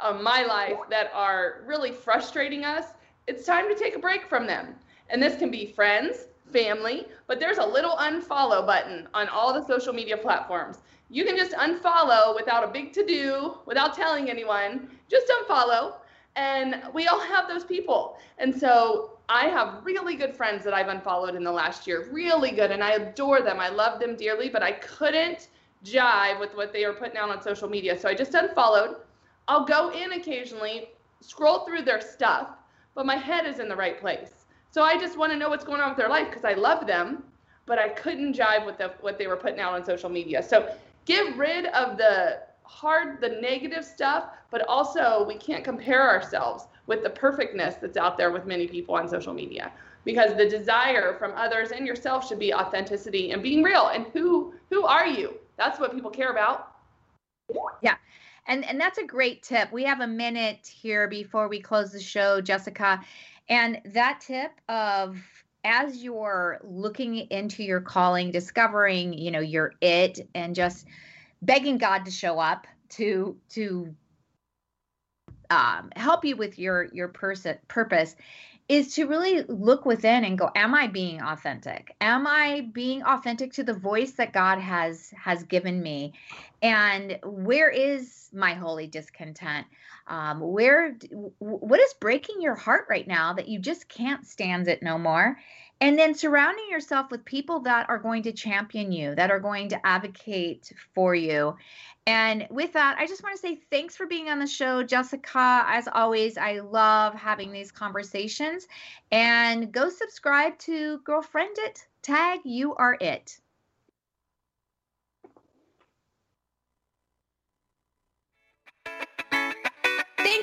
uh, 0.00 0.12
my 0.14 0.42
life, 0.44 0.78
that 0.90 1.10
are 1.14 1.62
really 1.66 1.92
frustrating 1.92 2.64
us, 2.64 2.86
it's 3.28 3.44
time 3.46 3.68
to 3.68 3.76
take 3.76 3.94
a 3.94 3.98
break 4.00 4.26
from 4.26 4.46
them. 4.46 4.74
And 5.08 5.22
this 5.22 5.36
can 5.36 5.50
be 5.52 5.66
friends, 5.66 6.26
family, 6.52 7.06
but 7.26 7.40
there's 7.40 7.58
a 7.58 7.66
little 7.66 7.96
unfollow 7.96 8.64
button 8.64 9.08
on 9.14 9.28
all 9.28 9.52
the 9.52 9.66
social 9.66 9.92
media 9.92 10.16
platforms 10.16 10.78
you 11.08 11.24
can 11.24 11.36
just 11.36 11.52
unfollow 11.52 12.34
without 12.34 12.64
a 12.64 12.68
big 12.68 12.92
to 12.94 13.04
do, 13.04 13.58
without 13.66 13.94
telling 13.94 14.28
anyone. 14.28 14.88
Just 15.08 15.28
unfollow. 15.28 15.94
And 16.34 16.82
we 16.92 17.06
all 17.06 17.20
have 17.20 17.48
those 17.48 17.64
people. 17.64 18.18
And 18.38 18.54
so 18.54 19.12
I 19.28 19.46
have 19.46 19.84
really 19.84 20.16
good 20.16 20.34
friends 20.34 20.64
that 20.64 20.74
I've 20.74 20.88
unfollowed 20.88 21.34
in 21.34 21.44
the 21.44 21.52
last 21.52 21.86
year, 21.86 22.08
really 22.10 22.50
good. 22.50 22.70
And 22.70 22.82
I 22.82 22.92
adore 22.92 23.40
them. 23.40 23.60
I 23.60 23.68
love 23.68 24.00
them 24.00 24.16
dearly, 24.16 24.48
but 24.48 24.62
I 24.62 24.72
couldn't 24.72 25.48
jive 25.84 26.40
with 26.40 26.54
what 26.56 26.72
they 26.72 26.84
were 26.84 26.92
putting 26.92 27.16
out 27.16 27.30
on 27.30 27.40
social 27.40 27.68
media. 27.68 27.98
So 27.98 28.08
I 28.08 28.14
just 28.14 28.34
unfollowed. 28.34 28.96
I'll 29.48 29.64
go 29.64 29.92
in 29.92 30.12
occasionally, 30.12 30.88
scroll 31.20 31.60
through 31.60 31.82
their 31.82 32.00
stuff, 32.00 32.50
but 32.96 33.06
my 33.06 33.16
head 33.16 33.46
is 33.46 33.60
in 33.60 33.68
the 33.68 33.76
right 33.76 33.98
place. 34.00 34.35
So 34.76 34.82
I 34.82 34.98
just 34.98 35.16
want 35.16 35.32
to 35.32 35.38
know 35.38 35.48
what's 35.48 35.64
going 35.64 35.80
on 35.80 35.88
with 35.88 35.96
their 35.96 36.10
life 36.10 36.28
because 36.28 36.44
I 36.44 36.52
love 36.52 36.86
them, 36.86 37.22
but 37.64 37.78
I 37.78 37.88
couldn't 37.88 38.36
jive 38.36 38.66
with 38.66 38.76
the, 38.76 38.92
what 39.00 39.16
they 39.16 39.26
were 39.26 39.38
putting 39.38 39.58
out 39.58 39.72
on 39.72 39.82
social 39.82 40.10
media. 40.10 40.42
So 40.42 40.70
get 41.06 41.34
rid 41.34 41.64
of 41.68 41.96
the 41.96 42.42
hard, 42.64 43.18
the 43.22 43.30
negative 43.40 43.86
stuff, 43.86 44.24
but 44.50 44.68
also 44.68 45.24
we 45.26 45.36
can't 45.36 45.64
compare 45.64 46.06
ourselves 46.06 46.66
with 46.86 47.02
the 47.02 47.08
perfectness 47.08 47.76
that's 47.76 47.96
out 47.96 48.18
there 48.18 48.30
with 48.30 48.44
many 48.44 48.68
people 48.68 48.96
on 48.96 49.08
social 49.08 49.32
media. 49.32 49.72
Because 50.04 50.36
the 50.36 50.46
desire 50.46 51.14
from 51.14 51.32
others 51.36 51.70
and 51.70 51.86
yourself 51.86 52.28
should 52.28 52.38
be 52.38 52.52
authenticity 52.52 53.30
and 53.30 53.42
being 53.42 53.62
real. 53.62 53.88
And 53.94 54.04
who 54.12 54.52
who 54.68 54.84
are 54.84 55.06
you? 55.06 55.38
That's 55.56 55.80
what 55.80 55.94
people 55.94 56.10
care 56.10 56.32
about. 56.32 56.72
Yeah. 57.80 57.94
And 58.46 58.62
and 58.66 58.78
that's 58.78 58.98
a 58.98 59.06
great 59.06 59.42
tip. 59.42 59.72
We 59.72 59.84
have 59.84 60.00
a 60.00 60.06
minute 60.06 60.66
here 60.66 61.08
before 61.08 61.48
we 61.48 61.60
close 61.60 61.92
the 61.92 62.00
show 62.00 62.42
jessica 62.42 63.02
and 63.48 63.80
that 63.84 64.20
tip 64.20 64.52
of 64.68 65.18
as 65.64 66.02
you're 66.02 66.60
looking 66.62 67.16
into 67.16 67.64
your 67.64 67.80
calling, 67.80 68.30
discovering, 68.30 69.12
you 69.12 69.30
know, 69.30 69.40
your 69.40 69.72
it 69.80 70.28
and 70.34 70.54
just 70.54 70.86
begging 71.42 71.78
God 71.78 72.04
to 72.04 72.10
show 72.10 72.38
up 72.38 72.66
to 72.90 73.36
to 73.50 73.94
um, 75.50 75.90
help 75.96 76.24
you 76.24 76.36
with 76.36 76.58
your 76.58 76.84
your 76.92 77.08
person 77.08 77.58
purpose 77.68 78.16
is 78.68 78.94
to 78.94 79.06
really 79.06 79.42
look 79.42 79.86
within 79.86 80.24
and 80.24 80.38
go 80.38 80.50
am 80.54 80.74
i 80.74 80.86
being 80.86 81.22
authentic? 81.22 81.94
Am 82.00 82.26
i 82.26 82.68
being 82.72 83.02
authentic 83.02 83.52
to 83.52 83.64
the 83.64 83.74
voice 83.74 84.12
that 84.12 84.32
god 84.32 84.58
has 84.58 85.12
has 85.22 85.44
given 85.44 85.82
me? 85.82 86.14
And 86.62 87.18
where 87.22 87.70
is 87.70 88.28
my 88.32 88.54
holy 88.54 88.86
discontent? 88.86 89.66
Um, 90.08 90.40
where 90.40 90.96
what 91.38 91.80
is 91.80 91.94
breaking 91.94 92.40
your 92.40 92.54
heart 92.54 92.86
right 92.88 93.06
now 93.06 93.32
that 93.34 93.48
you 93.48 93.58
just 93.58 93.88
can't 93.88 94.26
stand 94.26 94.68
it 94.68 94.82
no 94.82 94.98
more 94.98 95.38
and 95.80 95.98
then 95.98 96.14
surrounding 96.14 96.64
yourself 96.70 97.10
with 97.10 97.24
people 97.24 97.60
that 97.60 97.88
are 97.88 97.98
going 97.98 98.22
to 98.22 98.32
champion 98.32 98.92
you 98.92 99.14
that 99.14 99.30
are 99.30 99.40
going 99.40 99.68
to 99.68 99.86
advocate 99.86 100.72
for 100.94 101.14
you. 101.14 101.56
And 102.06 102.46
with 102.50 102.72
that 102.74 102.96
i 102.98 103.06
just 103.06 103.22
want 103.22 103.34
to 103.34 103.40
say 103.40 103.60
thanks 103.70 103.96
for 103.96 104.06
being 104.06 104.28
on 104.28 104.38
the 104.38 104.46
show 104.46 104.82
jessica. 104.82 105.64
As 105.66 105.88
always 105.92 106.38
i 106.38 106.60
love 106.60 107.14
having 107.14 107.52
these 107.52 107.72
conversations. 107.72 108.66
And 109.10 109.72
go 109.72 109.88
subscribe 109.88 110.58
to 110.60 110.98
girlfriend 110.98 111.56
it. 111.58 111.86
Tag 112.02 112.40
you 112.44 112.74
are 112.76 112.96
it 113.00 113.38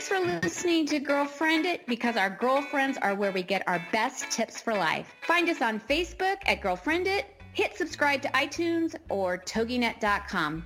Thanks 0.03 0.25
for 0.25 0.41
listening 0.45 0.85
to 0.87 0.99
Girlfriend 0.99 1.65
It 1.65 1.85
because 1.87 2.17
our 2.17 2.29
girlfriends 2.29 2.97
are 2.97 3.15
where 3.15 3.31
we 3.31 3.41
get 3.41 3.65
our 3.67 3.81
best 3.93 4.29
tips 4.29 4.59
for 4.59 4.73
life. 4.73 5.15
Find 5.21 5.47
us 5.47 5.61
on 5.61 5.79
Facebook 5.79 6.35
at 6.45 6.59
Girlfriend 6.59 7.07
It, 7.07 7.25
hit 7.53 7.77
subscribe 7.77 8.21
to 8.23 8.27
iTunes 8.29 8.95
or 9.07 9.37
toginet.com. 9.37 10.65